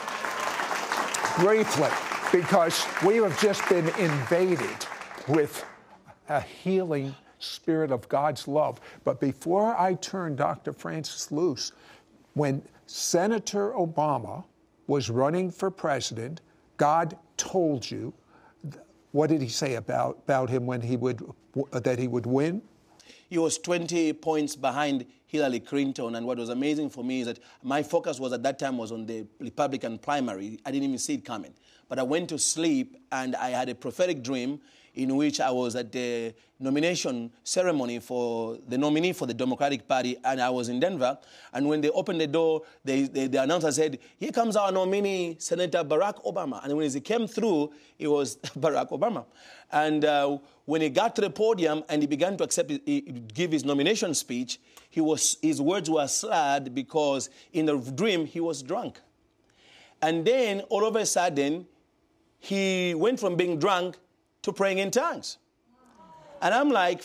briefly, 1.40 1.90
because 2.32 2.86
we 3.06 3.18
have 3.18 3.40
just 3.42 3.68
been 3.68 3.88
invaded 4.00 4.86
with 5.28 5.66
a 6.30 6.42
healing 6.42 7.16
spirit 7.40 7.92
of 7.92 8.08
God's 8.08 8.48
love. 8.48 8.80
But 9.04 9.20
before 9.20 9.76
I 9.76 9.96
turn 9.96 10.36
Dr. 10.36 10.74
Francis 10.74 11.32
loose, 11.32 11.72
when 12.34 12.62
Senator 12.86 13.72
Obama 13.72 14.44
was 14.88 15.10
running 15.10 15.52
for 15.52 15.72
president, 15.72 16.42
God 16.78 17.18
told 17.38 17.90
you 17.90 18.14
what 19.12 19.30
did 19.30 19.42
he 19.42 19.50
say 19.50 19.76
about, 19.76 20.20
about 20.24 20.50
him 20.50 20.66
when 20.66 20.82
he 20.82 20.98
would 20.98 21.22
that 21.72 22.00
he 22.00 22.08
would 22.08 22.26
win? 22.26 22.62
He 23.30 23.38
was 23.38 23.58
20 23.58 24.14
points 24.14 24.56
behind 24.56 25.06
Hillary 25.26 25.62
Clinton, 25.62 26.16
and 26.16 26.26
what 26.26 26.38
was 26.38 26.50
amazing 26.50 26.90
for 26.90 27.04
me 27.04 27.22
is 27.22 27.28
that 27.28 27.40
my 27.64 27.84
focus 27.84 28.20
was 28.20 28.34
at 28.34 28.44
that 28.44 28.60
time 28.60 28.78
was 28.78 28.92
on 28.92 29.06
the 29.06 29.26
Republican 29.40 29.98
primary. 29.98 30.60
I 30.66 30.72
didn't 30.72 30.84
even 30.84 30.98
see 30.98 31.16
it 31.16 31.26
coming, 31.26 31.54
but 31.88 32.00
I 32.00 32.04
went 32.04 32.30
to 32.30 32.40
sleep 32.40 32.98
and 33.12 33.36
I 33.36 33.50
had 33.50 33.70
a 33.70 33.76
prophetic 33.76 34.24
dream 34.24 34.60
in 34.96 35.16
which 35.16 35.40
I 35.40 35.52
was 35.52 35.76
at 35.76 35.92
the 35.92 36.34
nomination 36.60 37.32
ceremony 37.44 38.00
for 38.00 38.58
the 38.68 38.78
nominee 38.78 39.14
for 39.14 39.26
the 39.26 39.34
Democratic 39.34 39.88
Party, 39.88 40.18
and 40.24 40.42
I 40.42 40.50
was 40.50 40.70
in 40.70 40.80
Denver. 40.80 41.18
And 41.54 41.68
when 41.68 41.82
they 41.82 41.90
opened 41.90 42.22
the 42.22 42.28
door, 42.28 42.62
they, 42.84 43.04
they, 43.04 43.28
the 43.28 43.42
announcer 43.44 43.72
said, 43.72 44.00
Here 44.18 44.32
comes 44.32 44.56
our 44.56 44.72
nominee, 44.72 45.38
Senator 45.40 45.84
Barack 45.84 46.24
Obama. 46.24 46.64
And 46.64 46.76
when 46.76 46.90
he 46.90 47.00
came 47.00 47.28
through, 47.28 47.72
it 47.98 48.08
was 48.08 48.38
Barack 48.60 48.90
Obama. 48.90 49.26
And 49.72 50.06
uh, 50.06 50.38
when 50.66 50.82
he 50.82 50.90
got 50.90 51.16
to 51.16 51.22
the 51.22 51.30
podium 51.30 51.84
and 51.90 52.04
he 52.04 52.08
began 52.08 52.38
to 52.38 52.44
accept, 52.44 52.70
he, 52.70 53.02
give 53.34 53.52
his 53.52 53.66
nomination 53.66 54.14
speech, 54.14 54.60
he 54.90 55.02
was, 55.02 55.38
his 55.42 55.62
words 55.62 55.90
were 55.90 56.08
slurred 56.08 56.76
because 56.76 57.30
in 57.54 57.66
the 57.66 57.78
dream 57.78 58.26
he 58.26 58.40
was 58.40 58.62
drunk. 58.62 59.00
And 60.02 60.26
then 60.26 60.62
all 60.70 60.86
of 60.86 60.96
a 60.96 61.06
sudden, 61.06 61.68
he 62.40 62.96
went 62.96 63.20
from 63.20 63.36
being 63.36 63.60
drunk 63.60 63.98
to 64.44 64.54
praying 64.54 64.80
in 64.80 64.92
tongues. 64.92 65.38
And 66.42 66.54
I'm 66.54 66.70
like, 66.70 67.04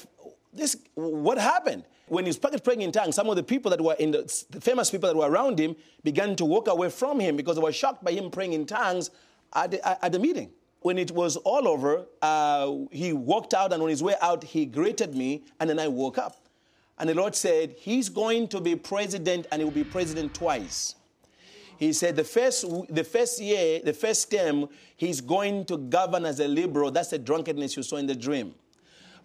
this, 0.52 0.76
what 0.94 1.38
happened? 1.38 1.84
When 2.08 2.24
he 2.24 2.32
started 2.32 2.62
praying 2.62 2.82
in 2.82 2.92
tongues, 2.92 3.14
some 3.14 3.28
of 3.28 3.36
the 3.36 3.42
people 3.42 3.70
that 3.70 3.80
were 3.80 3.94
in 3.94 4.12
the, 4.12 4.44
the, 4.50 4.60
famous 4.60 4.90
people 4.90 5.08
that 5.08 5.16
were 5.16 5.28
around 5.28 5.58
him 5.58 5.74
began 6.04 6.36
to 6.36 6.44
walk 6.44 6.68
away 6.68 6.88
from 6.88 7.18
him 7.20 7.36
because 7.36 7.56
they 7.56 7.62
were 7.62 7.72
shocked 7.72 8.04
by 8.04 8.12
him 8.12 8.30
praying 8.30 8.52
in 8.52 8.64
tongues 8.64 9.10
at 9.54 9.72
the, 9.72 10.04
at 10.04 10.12
the 10.12 10.18
meeting. 10.18 10.50
When 10.80 10.98
it 10.98 11.10
was 11.10 11.36
all 11.38 11.66
over, 11.66 12.06
uh, 12.22 12.72
he 12.92 13.12
walked 13.12 13.54
out, 13.54 13.72
and 13.72 13.82
on 13.82 13.88
his 13.88 14.04
way 14.04 14.14
out, 14.22 14.44
he 14.44 14.66
greeted 14.66 15.16
me, 15.16 15.42
and 15.58 15.68
then 15.68 15.80
I 15.80 15.88
woke 15.88 16.16
up. 16.16 16.36
And 16.98 17.10
the 17.10 17.14
Lord 17.14 17.34
said, 17.34 17.74
He's 17.76 18.08
going 18.08 18.46
to 18.48 18.60
be 18.60 18.76
president, 18.76 19.46
and 19.50 19.60
he 19.60 19.64
will 19.64 19.72
be 19.72 19.84
president 19.84 20.32
twice. 20.32 20.94
He 21.78 21.92
said 21.92 22.16
the 22.16 22.24
first, 22.24 22.64
the 22.88 23.04
first 23.04 23.40
year, 23.40 23.80
the 23.84 23.92
first 23.92 24.30
term, 24.30 24.68
he's 24.96 25.20
going 25.20 25.64
to 25.66 25.76
govern 25.76 26.24
as 26.24 26.40
a 26.40 26.48
liberal. 26.48 26.90
That's 26.90 27.10
the 27.10 27.18
drunkenness 27.18 27.76
you 27.76 27.82
saw 27.82 27.96
in 27.96 28.06
the 28.06 28.14
dream. 28.14 28.54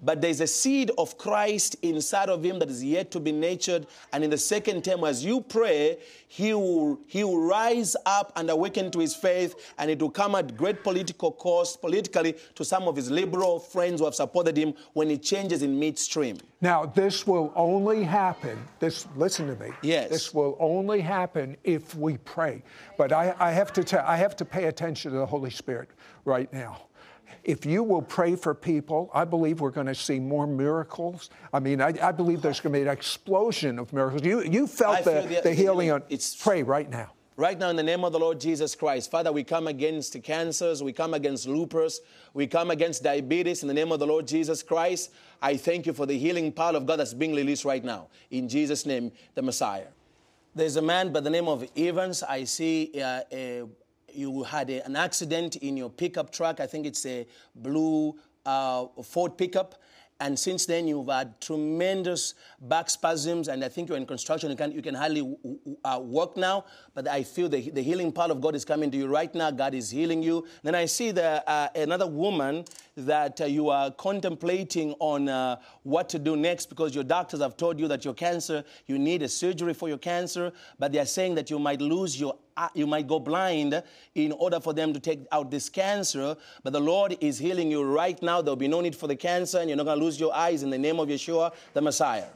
But 0.02 0.22
there's 0.22 0.42
a 0.42 0.48
seed 0.48 0.92
of 0.98 1.18
Christ 1.18 1.76
inside 1.84 2.30
of 2.30 2.44
him 2.44 2.58
that 2.60 2.70
is 2.70 2.84
yet 2.84 3.12
to 3.12 3.20
be 3.20 3.32
nurtured. 3.32 3.86
And 4.12 4.24
in 4.24 4.30
the 4.30 4.38
second 4.38 4.84
term, 4.84 5.04
as 5.04 5.24
you 5.24 5.42
pray, 5.42 6.00
he 6.28 6.54
will, 6.54 7.00
he 7.08 7.24
will 7.24 7.42
rise 7.42 7.96
up 8.06 8.32
and 8.36 8.50
awaken 8.50 8.90
to 8.92 9.00
his 9.00 9.16
faith, 9.16 9.74
and 9.78 9.92
it 9.92 10.02
will 10.02 10.10
come 10.10 10.34
at 10.36 10.58
great 10.58 10.84
political 10.84 11.32
cost, 11.32 11.82
politically, 11.82 12.36
to 12.56 12.66
some 12.66 12.88
of 12.88 12.96
his 12.96 13.12
liberal 13.12 13.60
friends 13.60 14.00
who 14.00 14.06
have 14.06 14.16
supported 14.16 14.58
him 14.58 14.74
when 14.94 15.10
he 15.10 15.18
changes 15.18 15.62
in 15.62 15.78
midstream. 15.80 16.38
Now, 16.62 16.86
this 16.86 17.28
will 17.28 17.52
only 17.56 18.04
happen, 18.04 18.58
this, 18.80 19.08
listen 19.16 19.48
to 19.48 19.56
me. 19.64 19.72
Yes. 19.82 20.10
This 20.10 20.34
will 20.34 20.58
only 20.60 21.02
happen 21.02 21.58
if 21.64 21.96
we 21.96 22.18
pray. 22.18 22.64
But 22.98 23.12
I, 23.12 23.36
I 23.40 23.52
have 23.52 23.74
to 23.74 23.84
tell, 23.84 24.06
I 24.06 24.18
have 24.18 24.36
to 24.38 24.46
pay 24.46 24.66
attention 24.66 25.12
to 25.12 25.18
the 25.18 25.26
Holy 25.26 25.50
Spirit 25.50 25.90
right 26.26 26.52
now 26.54 26.82
if 27.44 27.66
you 27.66 27.84
will 27.84 28.02
pray 28.02 28.36
for 28.36 28.54
people, 28.54 29.10
I 29.14 29.26
believe 29.26 29.62
we're 29.62 29.72
going 29.72 29.88
to 29.88 29.96
see 29.96 30.20
more 30.20 30.46
miracles. 30.46 31.30
I 31.54 31.60
mean, 31.60 31.82
I, 31.82 31.94
I 32.02 32.12
believe 32.12 32.42
there's 32.42 32.60
going 32.60 32.74
to 32.74 32.80
be 32.80 32.84
an 32.84 32.90
explosion 32.90 33.80
of 33.80 33.92
miracles. 33.94 34.24
You, 34.24 34.42
you 34.42 34.68
felt 34.68 35.04
the, 35.04 35.22
the, 35.28 35.42
the, 35.44 35.54
healing 35.54 35.92
on. 35.92 36.04
It's, 36.10 36.36
pray 36.36 36.64
right 36.64 36.90
now. 36.90 37.12
Right 37.38 37.58
now, 37.58 37.70
in 37.70 37.76
the 37.76 37.84
name 37.84 38.04
of 38.04 38.12
the 38.12 38.20
Lord 38.20 38.40
Jesus 38.40 38.76
Christ, 38.76 39.10
Father, 39.10 39.32
we 39.32 39.44
come 39.44 39.68
against 39.68 40.22
cancers, 40.22 40.84
we 40.84 40.94
come 40.94 41.16
against 41.16 41.48
lupus, 41.48 42.02
we 42.34 42.46
come 42.46 42.70
against 42.70 43.04
diabetes 43.04 43.64
in 43.64 43.68
the 43.68 43.74
name 43.74 43.92
of 43.92 44.00
the 44.00 44.06
Lord 44.06 44.28
Jesus 44.28 44.62
Christ. 44.62 45.12
I 45.42 45.58
thank 45.58 45.88
you 45.88 45.94
for 45.94 46.06
the 46.06 46.18
healing 46.18 46.52
power 46.52 46.76
of 46.76 46.86
God 46.86 46.98
that's 46.98 47.14
being 47.14 47.34
released 47.34 47.66
right 47.66 47.84
now. 47.84 48.10
In 48.30 48.48
Jesus' 48.48 48.86
name, 48.86 49.12
the 49.34 49.42
Messiah. 49.42 49.88
There's 50.54 50.76
a 50.76 50.82
man 50.82 51.14
by 51.14 51.22
the 51.22 51.30
name 51.30 51.48
of 51.48 51.68
Evans. 51.76 52.22
I 52.22 52.44
see 52.44 52.92
uh, 53.02 53.22
a 53.32 53.64
you 54.15 54.43
had 54.43 54.69
a, 54.69 54.86
an 54.86 54.95
accident 54.95 55.58
in 55.58 55.78
your 55.78 55.89
pickup 55.89 56.32
truck. 56.32 56.60
I 56.60 56.67
think 56.67 56.86
it's 56.86 57.06
a 57.06 57.28
blue 57.56 58.15
uh, 58.45 58.86
Ford 59.04 59.38
pickup. 59.38 59.76
And 60.21 60.38
since 60.38 60.67
then, 60.67 60.88
you've 60.88 61.10
had 61.10 61.41
tremendous 61.41 62.36
back 62.60 62.91
spasms, 62.91 63.47
and 63.47 63.65
I 63.65 63.69
think 63.69 63.89
you're 63.89 63.97
in 63.97 64.06
construction. 64.06 64.52
You 64.52 64.56
can, 64.56 64.71
you 64.71 64.84
can 64.84 64.93
hardly 64.93 65.36
uh, 65.84 66.00
walk 66.00 66.38
now, 66.38 66.65
but 66.93 67.08
I 67.08 67.24
feel 67.24 67.50
the, 67.50 67.71
the 67.71 67.82
healing 67.82 68.12
power 68.12 68.30
of 68.30 68.39
God 68.39 68.54
is 68.54 68.63
coming 68.63 68.91
to 68.91 68.97
you 68.97 69.08
right 69.08 69.34
now. 69.34 69.50
God 69.50 69.74
is 69.74 69.89
healing 69.89 70.21
you. 70.21 70.45
Then 70.62 70.76
I 70.76 70.86
see 70.86 71.10
the, 71.10 71.43
uh, 71.50 71.69
another 71.74 72.06
woman 72.06 72.65
that 72.98 73.40
uh, 73.42 73.46
you 73.46 73.70
are 73.70 73.92
contemplating 73.92 74.94
on 75.00 75.30
uh, 75.30 75.58
what 75.84 76.10
to 76.10 76.20
do 76.20 76.36
next 76.36 76.68
because 76.68 76.94
your 76.94 77.04
doctors 77.04 77.42
have 77.42 77.56
told 77.56 77.80
you 77.80 77.88
that 77.88 78.04
your 78.04 78.14
cancer, 78.14 78.64
you 78.86 79.00
need 79.00 79.22
a 79.22 79.30
surgery 79.30 79.74
for 79.74 79.88
your 79.88 79.98
cancer, 79.98 80.52
but 80.78 80.92
they 80.92 81.00
are 81.00 81.06
saying 81.06 81.36
that 81.36 81.50
you 81.50 81.58
might 81.58 81.82
lose 81.82 82.20
your 82.20 82.36
uh, 82.58 82.68
you 82.74 82.86
might 82.86 83.08
go 83.08 83.18
blind 83.18 83.82
in 84.14 84.34
order 84.34 84.60
for 84.60 84.74
them 84.74 84.94
to 84.94 85.00
take 85.00 85.26
out 85.32 85.50
this 85.50 85.70
cancer. 85.70 86.36
But 86.64 86.74
the 86.74 86.82
Lord 86.82 87.18
is 87.22 87.40
healing 87.40 87.72
you 87.72 87.84
right 87.84 88.22
now. 88.22 88.42
There'll 88.42 88.58
be 88.58 88.68
no 88.68 88.82
need 88.82 88.96
for 88.96 89.08
the 89.08 89.16
cancer, 89.16 89.60
and 89.60 89.70
you're 89.70 89.78
not 89.78 89.86
going 89.86 89.98
to 89.98 90.04
lose 90.04 90.20
your 90.20 90.36
eyes 90.36 90.62
in 90.62 90.70
the 90.70 90.78
name 90.78 91.00
of 91.00 91.08
Yeshua, 91.08 91.54
the 91.74 91.82
Messiah. 91.82 92.28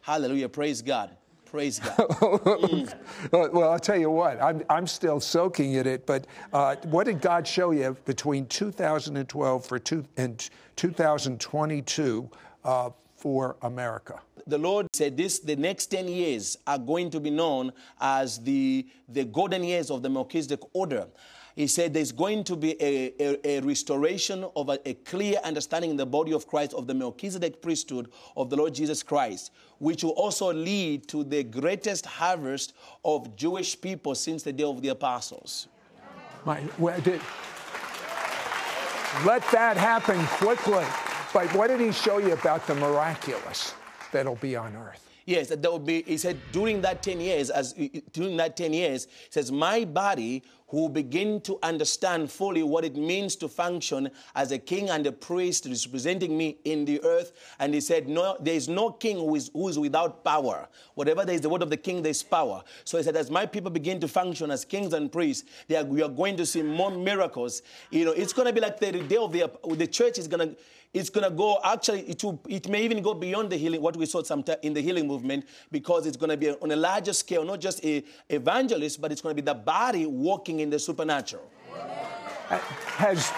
Hallelujah. 0.00 0.48
Praise 0.48 0.80
God. 0.80 1.16
Praise 1.52 1.80
God. 1.80 1.96
mm. 1.98 2.94
Well, 3.30 3.70
I'll 3.70 3.78
tell 3.78 3.98
you 3.98 4.08
what, 4.08 4.42
I'm, 4.42 4.62
I'm 4.70 4.86
still 4.86 5.20
soaking 5.20 5.74
in 5.74 5.86
it, 5.86 6.06
but 6.06 6.26
uh, 6.50 6.76
what 6.84 7.04
did 7.04 7.20
God 7.20 7.46
show 7.46 7.72
you 7.72 7.94
between 8.06 8.46
2012 8.46 9.66
for 9.66 9.78
two, 9.78 10.02
and 10.16 10.48
2022 10.76 12.30
uh, 12.64 12.88
for 13.16 13.56
America? 13.60 14.18
The 14.46 14.56
Lord 14.56 14.86
said 14.94 15.18
this 15.18 15.40
the 15.40 15.54
next 15.54 15.88
10 15.88 16.08
years 16.08 16.56
are 16.66 16.78
going 16.78 17.10
to 17.10 17.20
be 17.20 17.28
known 17.28 17.74
as 18.00 18.38
the, 18.42 18.86
the 19.10 19.24
golden 19.26 19.62
years 19.62 19.90
of 19.90 20.02
the 20.02 20.08
Melchizedek 20.08 20.60
order. 20.72 21.06
He 21.54 21.66
said 21.66 21.92
there's 21.92 22.12
going 22.12 22.44
to 22.44 22.56
be 22.56 22.80
a, 22.82 23.12
a, 23.20 23.58
a 23.58 23.60
restoration 23.60 24.44
of 24.56 24.68
a, 24.70 24.78
a, 24.88 24.94
clear 24.94 25.38
understanding 25.44 25.90
in 25.90 25.96
the 25.96 26.06
body 26.06 26.32
of 26.32 26.46
Christ 26.46 26.72
of 26.72 26.86
the 26.86 26.94
Melchizedek 26.94 27.60
priesthood 27.60 28.10
of 28.36 28.48
the 28.48 28.56
Lord 28.56 28.74
Jesus 28.74 29.02
Christ, 29.02 29.52
which 29.78 30.02
will 30.02 30.12
also 30.12 30.52
lead 30.52 31.08
to 31.08 31.24
the 31.24 31.42
greatest 31.42 32.06
harvest 32.06 32.72
of 33.04 33.36
Jewish 33.36 33.78
people 33.78 34.14
since 34.14 34.42
the 34.42 34.52
day 34.52 34.64
of 34.64 34.80
the 34.80 34.88
apostles. 34.88 35.68
My, 36.44 36.62
well, 36.78 36.98
did, 37.00 37.20
let 39.26 39.42
that 39.52 39.76
happen 39.76 40.24
quickly. 40.26 40.84
But 41.32 41.54
what 41.54 41.68
did 41.68 41.80
he 41.80 41.92
show 41.92 42.18
you 42.18 42.32
about 42.32 42.66
the 42.66 42.74
miraculous 42.74 43.74
that'll 44.10 44.36
be 44.36 44.56
on 44.56 44.74
earth? 44.74 45.08
Yes, 45.24 45.48
that 45.48 45.62
will 45.62 45.78
be. 45.78 46.02
He 46.02 46.16
said 46.16 46.38
during 46.50 46.80
that 46.80 47.02
ten 47.02 47.20
years, 47.20 47.50
as 47.50 47.74
during 48.12 48.36
that 48.38 48.56
ten 48.56 48.72
years, 48.72 49.06
says 49.30 49.52
my 49.52 49.84
body 49.84 50.42
will 50.72 50.88
begin 50.88 51.40
to 51.42 51.58
understand 51.62 52.30
fully 52.30 52.62
what 52.62 52.84
it 52.84 52.96
means 52.96 53.36
to 53.36 53.48
function 53.48 54.10
as 54.34 54.52
a 54.52 54.58
king 54.58 54.90
and 54.90 55.06
a 55.06 55.12
priest 55.12 55.66
representing 55.66 56.36
me 56.36 56.58
in 56.64 56.84
the 56.84 57.02
earth. 57.04 57.32
And 57.58 57.74
he 57.74 57.80
said, 57.80 58.08
No, 58.08 58.36
there 58.40 58.54
is 58.54 58.68
no 58.68 58.90
king 58.90 59.18
who 59.18 59.34
is, 59.34 59.50
who 59.52 59.68
is 59.68 59.78
without 59.78 60.24
power. 60.24 60.68
Whatever 60.94 61.24
there 61.24 61.34
is 61.34 61.40
the 61.40 61.48
word 61.48 61.62
of 61.62 61.70
the 61.70 61.76
king, 61.76 62.02
there's 62.02 62.22
power. 62.22 62.62
So 62.84 62.98
he 62.98 63.04
said, 63.04 63.16
as 63.16 63.30
my 63.30 63.46
people 63.46 63.70
begin 63.70 64.00
to 64.00 64.08
function 64.08 64.50
as 64.50 64.64
kings 64.64 64.92
and 64.92 65.10
priests, 65.10 65.48
they 65.68 65.76
are, 65.76 65.84
we 65.84 66.02
are 66.02 66.08
going 66.08 66.36
to 66.36 66.46
see 66.46 66.62
more 66.62 66.90
miracles. 66.90 67.62
You 67.90 68.04
know, 68.04 68.12
it's 68.12 68.32
going 68.32 68.46
to 68.46 68.52
be 68.52 68.60
like 68.60 68.78
the 68.80 68.92
day 68.92 69.16
of 69.16 69.32
the 69.32 69.50
the 69.74 69.86
church 69.86 70.18
is 70.18 70.28
going 70.28 70.48
to 70.48 70.56
it's 70.94 71.08
going 71.08 71.24
to 71.24 71.34
go 71.34 71.58
actually 71.64 72.00
it, 72.00 72.22
will, 72.22 72.40
it 72.48 72.68
may 72.68 72.84
even 72.84 73.02
go 73.02 73.14
beyond 73.14 73.50
the 73.50 73.56
healing 73.56 73.80
what 73.80 73.96
we 73.96 74.06
saw 74.06 74.22
some 74.22 74.44
in 74.62 74.74
the 74.74 74.80
healing 74.80 75.06
movement 75.06 75.46
because 75.70 76.06
it's 76.06 76.16
going 76.16 76.30
to 76.30 76.36
be 76.36 76.50
on 76.50 76.70
a 76.70 76.76
larger 76.76 77.12
scale 77.12 77.44
not 77.44 77.60
just 77.60 77.84
a 77.84 78.04
evangelist 78.28 79.00
but 79.00 79.10
it's 79.10 79.20
going 79.20 79.34
to 79.34 79.42
be 79.42 79.44
the 79.44 79.54
body 79.54 80.06
walking 80.06 80.60
in 80.62 80.70
the 80.70 80.78
supernatural 80.78 81.50
has 82.96 83.30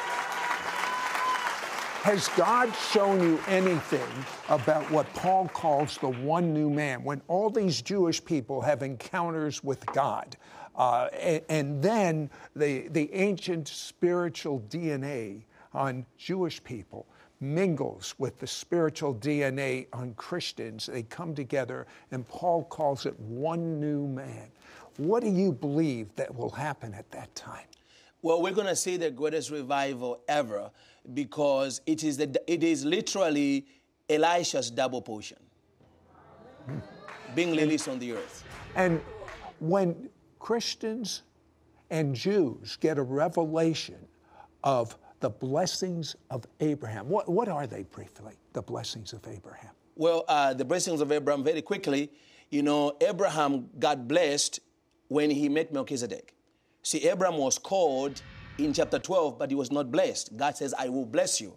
has 2.02 2.28
God 2.36 2.70
shown 2.92 3.18
you 3.22 3.40
anything 3.48 4.06
about 4.50 4.90
what 4.90 5.10
Paul 5.14 5.48
calls 5.48 5.96
the 5.96 6.10
one 6.10 6.52
new 6.52 6.68
man? 6.68 7.02
When 7.02 7.22
all 7.28 7.48
these 7.48 7.80
Jewish 7.80 8.22
people 8.22 8.60
have 8.60 8.82
encounters 8.82 9.64
with 9.64 9.86
God, 9.86 10.36
uh, 10.76 11.08
and, 11.18 11.42
and, 11.48 11.82
then 11.82 12.28
the, 12.54 12.88
the 12.88 13.10
ancient 13.14 13.68
spiritual 13.68 14.60
DNA 14.68 15.44
on 15.72 16.04
Jewish 16.18 16.62
people 16.62 17.06
mingles 17.40 18.14
with 18.18 18.38
the 18.38 18.46
spiritual 18.46 19.14
DNA 19.14 19.86
on 19.92 20.12
Christians. 20.14 20.86
They 20.86 21.04
come 21.04 21.34
together, 21.34 21.86
and 22.10 22.28
Paul 22.28 22.64
calls 22.64 23.06
it 23.06 23.18
one 23.18 23.80
new 23.80 24.06
man. 24.06 24.48
What 24.96 25.22
do 25.22 25.28
you 25.28 25.52
believe 25.52 26.14
that 26.16 26.34
will 26.34 26.50
happen 26.50 26.94
at 26.94 27.10
that 27.10 27.34
time? 27.34 27.66
Well, 28.22 28.40
we're 28.40 28.52
going 28.52 28.68
to 28.68 28.76
see 28.76 28.96
the 28.96 29.10
greatest 29.10 29.50
revival 29.50 30.20
ever 30.28 30.70
because 31.12 31.80
it 31.86 32.04
is, 32.04 32.16
the, 32.16 32.40
it 32.46 32.62
is 32.62 32.84
literally 32.84 33.66
Elisha's 34.08 34.70
double 34.70 35.02
portion 35.02 35.38
being 37.34 37.50
released 37.50 37.88
on 37.88 37.98
the 37.98 38.12
earth. 38.12 38.44
And 38.76 39.00
when 39.60 40.08
Christians 40.38 41.22
and 41.90 42.14
Jews 42.14 42.76
get 42.76 42.98
a 42.98 43.02
revelation 43.02 43.98
of 44.62 44.96
the 45.20 45.30
blessings 45.30 46.16
of 46.30 46.44
Abraham. 46.60 47.08
What, 47.08 47.28
what 47.28 47.48
are 47.48 47.66
they 47.66 47.84
briefly, 47.84 48.34
the 48.52 48.62
blessings 48.62 49.12
of 49.12 49.26
Abraham? 49.26 49.70
Well, 49.96 50.24
uh, 50.28 50.54
the 50.54 50.64
blessings 50.64 51.00
of 51.00 51.12
Abraham, 51.12 51.44
very 51.44 51.62
quickly, 51.62 52.10
you 52.50 52.62
know, 52.62 52.96
Abraham 53.00 53.68
got 53.78 54.06
blessed 54.06 54.60
when 55.08 55.30
he 55.30 55.48
met 55.48 55.72
Melchizedek. 55.72 56.34
See, 56.82 57.08
Abraham 57.08 57.38
was 57.38 57.58
called 57.58 58.20
in 58.58 58.72
chapter 58.72 58.98
12, 58.98 59.38
but 59.38 59.50
he 59.50 59.56
was 59.56 59.72
not 59.72 59.90
blessed. 59.90 60.36
God 60.36 60.56
says, 60.56 60.74
I 60.78 60.88
will 60.88 61.06
bless 61.06 61.40
you. 61.40 61.56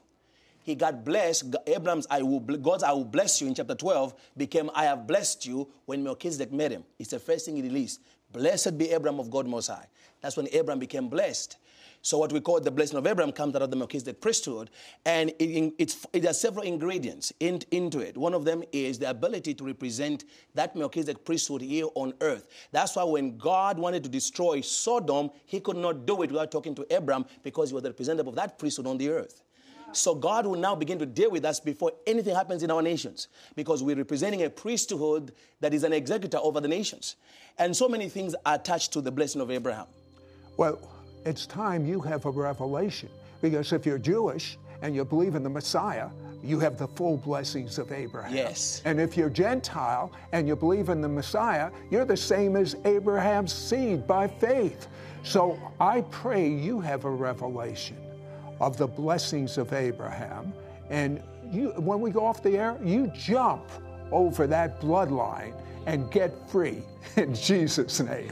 He 0.64 0.76
got 0.76 1.06
blessed. 1.06 1.56
Abraham's 1.66 2.08
I 2.10 2.22
will 2.22 2.42
God's 2.42 2.84
I 2.84 2.92
will 2.92 3.06
bless 3.06 3.40
you 3.40 3.48
in 3.48 3.56
chapter 3.56 3.74
12 3.74 4.14
became 4.36 4.70
I 4.76 4.84
have 4.84 5.08
blessed 5.08 5.46
you 5.46 5.70
when 5.86 6.04
Melchizedek 6.04 6.52
met 6.52 6.72
him. 6.72 6.84
It's 7.00 7.12
the 7.12 7.20
first 7.20 7.46
thing 7.46 7.56
he 7.56 7.62
released. 7.62 8.02
Blessed 8.34 8.78
be 8.78 8.92
Abraham 8.92 9.20
of 9.22 9.32
God 9.32 9.48
Most 9.48 9.68
High. 9.68 9.88
That's 10.20 10.36
when 10.36 10.50
Abraham 10.52 10.80
became 10.80 11.08
blessed. 11.08 11.58
So 12.08 12.18
what 12.18 12.32
we 12.32 12.40
call 12.40 12.62
the 12.62 12.72
blessing 12.72 12.98
of 12.98 13.06
Abraham 13.06 13.34
comes 13.34 13.54
out 13.54 13.62
of 13.62 13.70
the 13.70 13.76
Melchizedek 13.76 14.22
priesthood, 14.22 14.70
and 15.06 15.34
it, 15.40 15.94
it 16.14 16.24
has 16.24 16.40
several 16.40 16.64
ingredients 16.64 17.34
in, 17.42 17.60
into 17.72 18.00
it. 18.00 18.16
One 18.16 18.34
of 18.34 18.46
them 18.46 18.64
is 18.72 18.98
the 18.98 19.10
ability 19.10 19.54
to 19.56 19.66
represent 19.66 20.24
that 20.54 20.74
Melchizedek 20.74 21.26
priesthood 21.26 21.62
here 21.62 21.88
on 21.96 22.14
earth. 22.22 22.48
That's 22.72 22.96
why 22.96 23.04
when 23.04 23.38
God 23.38 23.78
wanted 23.78 24.04
to 24.06 24.10
destroy 24.10 24.62
Sodom, 24.62 25.32
he 25.48 25.60
could 25.60 25.76
not 25.76 26.06
do 26.06 26.22
it 26.24 26.32
without 26.32 26.50
talking 26.50 26.74
to 26.76 26.88
Abraham 26.96 27.26
because 27.44 27.72
he 27.72 27.74
was 27.74 27.84
the 27.84 27.90
representative 27.90 28.28
of 28.28 28.36
that 28.36 28.58
priesthood 28.58 28.88
on 28.88 28.98
the 28.98 29.10
earth. 29.10 29.42
So 29.92 30.16
God 30.16 30.46
will 30.46 30.56
now 30.56 30.76
begin 30.76 31.00
to 31.00 31.06
deal 31.06 31.30
with 31.30 31.44
us 31.44 31.60
before 31.60 31.92
anything 32.06 32.34
happens 32.34 32.64
in 32.64 32.72
our 32.72 32.82
nations 32.82 33.28
because 33.54 33.84
we're 33.84 33.98
representing 33.98 34.44
a 34.44 34.50
priesthood 34.50 35.34
that 35.60 35.74
is 35.74 35.84
an 35.84 35.92
executor 35.92 36.38
over 36.38 36.62
the 36.62 36.70
nations. 36.70 37.18
And 37.58 37.76
so 37.76 37.90
many 37.90 38.08
things 38.08 38.34
are 38.46 38.56
attached 38.56 38.94
to 38.94 39.02
the 39.02 39.12
blessing 39.12 39.42
of 39.42 39.52
Abraham. 39.52 39.88
Well, 40.56 40.80
it's 41.26 41.46
time 41.46 41.86
you 41.86 42.00
have 42.02 42.26
a 42.26 42.32
revelation 42.32 43.10
because 43.42 43.74
if 43.74 43.86
you're 43.86 43.98
Jewish 43.98 44.58
and 44.82 44.96
you 44.96 45.04
believe 45.06 45.36
in 45.36 45.44
the 45.44 45.50
Messiah, 45.50 46.10
you 46.44 46.60
have 46.60 46.78
the 46.78 46.88
full 46.88 47.18
blessings 47.18 47.78
of 47.78 47.92
Abraham. 47.92 48.36
Yes. 48.36 48.82
And 48.86 49.00
if 49.00 49.18
you're 49.18 49.30
Gentile 49.30 50.12
and 50.32 50.48
you 50.48 50.56
believe 50.56 50.90
in 50.90 51.02
the 51.02 51.10
Messiah, 51.10 51.72
you're 51.90 52.06
the 52.06 52.18
same 52.18 52.56
as 52.56 52.76
Abraham's 52.86 53.54
seed 53.54 54.08
by 54.08 54.28
faith. 54.28 54.88
So 55.24 55.60
I 55.80 56.02
pray 56.02 56.48
you 56.50 56.80
have 56.80 57.06
a 57.06 57.10
revelation 57.10 57.98
of 58.60 58.78
the 58.78 58.88
blessings 58.88 59.58
of 59.58 59.74
Abraham. 59.74 60.54
And 60.90 61.22
you, 61.52 61.70
when 61.78 62.00
we 62.02 62.12
go 62.12 62.26
off 62.26 62.42
the 62.42 62.58
air, 62.58 62.78
you 62.84 63.12
jump 63.14 63.70
over 64.12 64.48
that 64.48 64.80
bloodline 64.80 65.54
and 65.86 66.10
get 66.12 66.50
free 66.50 66.82
in 67.16 67.34
Jesus' 67.50 68.00
name. 68.00 68.32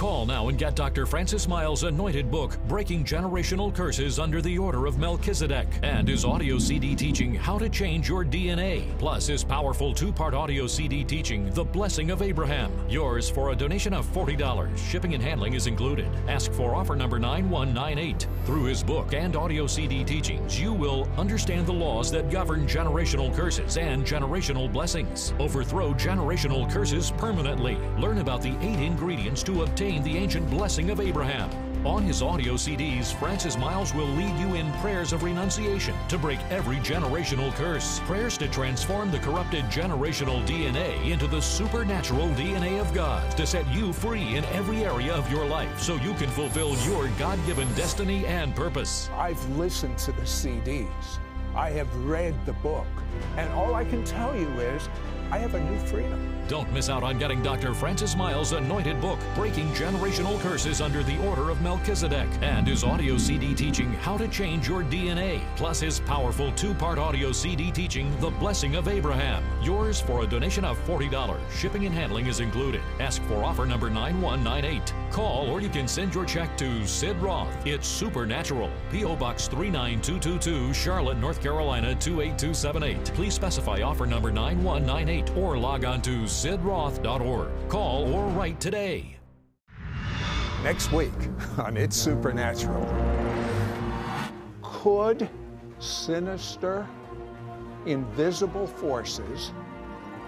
Call 0.00 0.24
now 0.24 0.48
and 0.48 0.56
get 0.56 0.74
Dr. 0.76 1.04
Francis 1.04 1.46
Myles' 1.46 1.82
anointed 1.82 2.30
book, 2.30 2.56
Breaking 2.66 3.04
Generational 3.04 3.70
Curses 3.74 4.18
Under 4.18 4.40
the 4.40 4.56
Order 4.56 4.86
of 4.86 4.96
Melchizedek, 4.96 5.66
and 5.82 6.08
his 6.08 6.24
audio 6.24 6.58
CD 6.58 6.96
teaching, 6.96 7.34
How 7.34 7.58
to 7.58 7.68
Change 7.68 8.08
Your 8.08 8.24
DNA, 8.24 8.98
plus 8.98 9.26
his 9.26 9.44
powerful 9.44 9.92
two 9.92 10.10
part 10.10 10.32
audio 10.32 10.66
CD 10.66 11.04
teaching, 11.04 11.50
The 11.50 11.64
Blessing 11.64 12.10
of 12.10 12.22
Abraham. 12.22 12.72
Yours 12.88 13.28
for 13.28 13.50
a 13.50 13.54
donation 13.54 13.92
of 13.92 14.06
$40. 14.06 14.74
Shipping 14.78 15.12
and 15.12 15.22
handling 15.22 15.52
is 15.52 15.66
included. 15.66 16.08
Ask 16.28 16.50
for 16.50 16.74
offer 16.74 16.96
number 16.96 17.18
9198. 17.18 18.26
Through 18.46 18.64
his 18.64 18.82
book 18.82 19.12
and 19.12 19.36
audio 19.36 19.66
CD 19.66 20.02
teachings, 20.02 20.58
you 20.58 20.72
will 20.72 21.10
understand 21.18 21.66
the 21.66 21.74
laws 21.74 22.10
that 22.12 22.30
govern 22.30 22.66
generational 22.66 23.36
curses 23.36 23.76
and 23.76 24.06
generational 24.06 24.72
blessings, 24.72 25.34
overthrow 25.38 25.92
generational 25.92 26.72
curses 26.72 27.10
permanently, 27.18 27.76
learn 27.98 28.16
about 28.16 28.40
the 28.40 28.56
eight 28.62 28.80
ingredients 28.80 29.42
to 29.42 29.64
obtain 29.64 29.89
the 29.98 30.16
ancient 30.16 30.48
blessing 30.48 30.90
of 30.90 31.00
Abraham. 31.00 31.50
On 31.84 32.02
his 32.02 32.22
audio 32.22 32.54
CDs, 32.54 33.12
Francis 33.18 33.56
Myles 33.56 33.94
will 33.94 34.06
lead 34.06 34.38
you 34.38 34.54
in 34.54 34.70
prayers 34.74 35.12
of 35.12 35.22
renunciation 35.22 35.94
to 36.08 36.18
break 36.18 36.38
every 36.50 36.76
generational 36.76 37.52
curse, 37.54 38.00
prayers 38.00 38.38
to 38.38 38.48
transform 38.48 39.10
the 39.10 39.18
corrupted 39.18 39.64
generational 39.64 40.46
DNA 40.46 41.10
into 41.10 41.26
the 41.26 41.40
supernatural 41.40 42.28
DNA 42.30 42.80
of 42.80 42.92
God, 42.94 43.28
to 43.36 43.46
set 43.46 43.66
you 43.68 43.92
free 43.92 44.36
in 44.36 44.44
every 44.46 44.84
area 44.84 45.14
of 45.14 45.30
your 45.30 45.46
life 45.46 45.80
so 45.80 45.96
you 45.96 46.14
can 46.14 46.28
fulfill 46.28 46.76
your 46.80 47.08
God 47.18 47.38
given 47.46 47.66
destiny 47.74 48.26
and 48.26 48.54
purpose. 48.54 49.08
I've 49.16 49.44
listened 49.56 49.98
to 49.98 50.12
the 50.12 50.22
CDs, 50.22 51.18
I 51.56 51.70
have 51.70 51.92
read 52.04 52.34
the 52.46 52.52
book, 52.54 52.86
and 53.36 53.50
all 53.54 53.74
I 53.74 53.84
can 53.84 54.04
tell 54.04 54.36
you 54.36 54.48
is 54.60 54.88
I 55.30 55.38
have 55.38 55.54
a 55.54 55.60
new 55.60 55.78
freedom. 55.86 56.39
Don't 56.50 56.72
miss 56.72 56.88
out 56.88 57.04
on 57.04 57.16
getting 57.16 57.44
Dr. 57.44 57.72
Francis 57.72 58.16
Myles' 58.16 58.50
anointed 58.50 59.00
book, 59.00 59.20
Breaking 59.36 59.68
Generational 59.68 60.36
Curses 60.40 60.80
Under 60.80 61.04
the 61.04 61.16
Order 61.28 61.48
of 61.48 61.62
Melchizedek, 61.62 62.28
and 62.42 62.66
his 62.66 62.82
audio 62.82 63.16
CD 63.18 63.54
teaching, 63.54 63.92
How 63.92 64.18
to 64.18 64.26
Change 64.26 64.66
Your 64.66 64.82
DNA, 64.82 65.42
plus 65.54 65.78
his 65.78 66.00
powerful 66.00 66.50
two 66.54 66.74
part 66.74 66.98
audio 66.98 67.30
CD 67.30 67.70
teaching, 67.70 68.12
The 68.18 68.30
Blessing 68.30 68.74
of 68.74 68.88
Abraham. 68.88 69.44
Yours 69.62 70.00
for 70.00 70.24
a 70.24 70.26
donation 70.26 70.64
of 70.64 70.76
$40. 70.88 71.38
Shipping 71.52 71.86
and 71.86 71.94
handling 71.94 72.26
is 72.26 72.40
included. 72.40 72.80
Ask 72.98 73.22
for 73.26 73.44
offer 73.44 73.64
number 73.64 73.88
9198. 73.88 74.92
Call 75.12 75.48
or 75.50 75.60
you 75.60 75.68
can 75.68 75.86
send 75.86 76.14
your 76.16 76.24
check 76.24 76.56
to 76.58 76.84
Sid 76.84 77.16
Roth. 77.18 77.64
It's 77.64 77.86
Supernatural. 77.86 78.70
P.O. 78.90 79.14
Box 79.14 79.46
39222, 79.46 80.74
Charlotte, 80.74 81.18
North 81.18 81.40
Carolina 81.40 81.94
28278. 81.94 83.14
Please 83.14 83.34
specify 83.34 83.82
offer 83.82 84.04
number 84.04 84.32
9198 84.32 85.36
or 85.36 85.56
log 85.56 85.84
on 85.84 86.02
to 86.02 86.26
sidroth.org. 86.40 87.50
Call 87.68 88.14
or 88.14 88.26
write 88.28 88.58
today. 88.58 89.18
Next 90.62 90.90
week 90.90 91.12
on 91.58 91.76
It's 91.76 91.94
Supernatural. 91.94 92.86
Could 94.62 95.28
sinister, 95.80 96.88
invisible 97.84 98.66
forces 98.66 99.52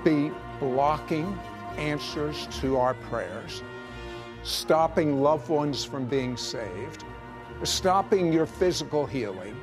be 0.04 0.30
blocking 0.60 1.38
answers 1.78 2.46
to 2.60 2.76
our 2.76 2.92
prayers, 2.92 3.62
stopping 4.42 5.22
loved 5.22 5.48
ones 5.48 5.82
from 5.82 6.04
being 6.04 6.36
saved, 6.36 7.04
stopping 7.62 8.30
your 8.30 8.44
physical 8.44 9.06
healing, 9.06 9.56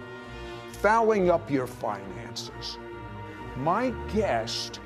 fouling 0.72 1.30
up 1.30 1.52
your 1.52 1.68
finances? 1.68 2.80
My 3.56 3.92
guest 4.12 4.80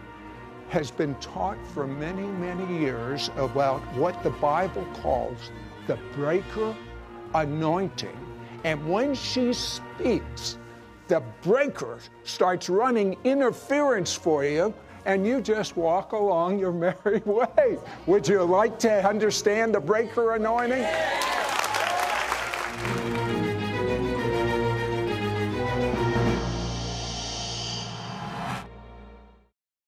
has 0.69 0.91
been 0.91 1.15
taught 1.15 1.57
for 1.73 1.85
many, 1.85 2.25
many 2.27 2.79
years 2.79 3.29
about 3.35 3.81
what 3.95 4.21
the 4.23 4.31
Bible 4.31 4.87
calls 5.01 5.51
the 5.87 5.97
breaker 6.15 6.75
anointing. 7.35 8.17
And 8.63 8.87
when 8.89 9.13
she 9.13 9.53
speaks, 9.53 10.57
the 11.07 11.21
breaker 11.41 11.99
starts 12.23 12.69
running 12.69 13.17
interference 13.23 14.13
for 14.13 14.45
you, 14.45 14.73
and 15.05 15.27
you 15.27 15.41
just 15.41 15.75
walk 15.75 16.13
along 16.13 16.59
your 16.59 16.71
merry 17.05 17.19
way. 17.19 17.77
Would 18.07 18.27
you 18.27 18.43
like 18.43 18.79
to 18.79 19.07
understand 19.07 19.75
the 19.75 19.79
breaker 19.79 20.35
anointing? 20.35 20.85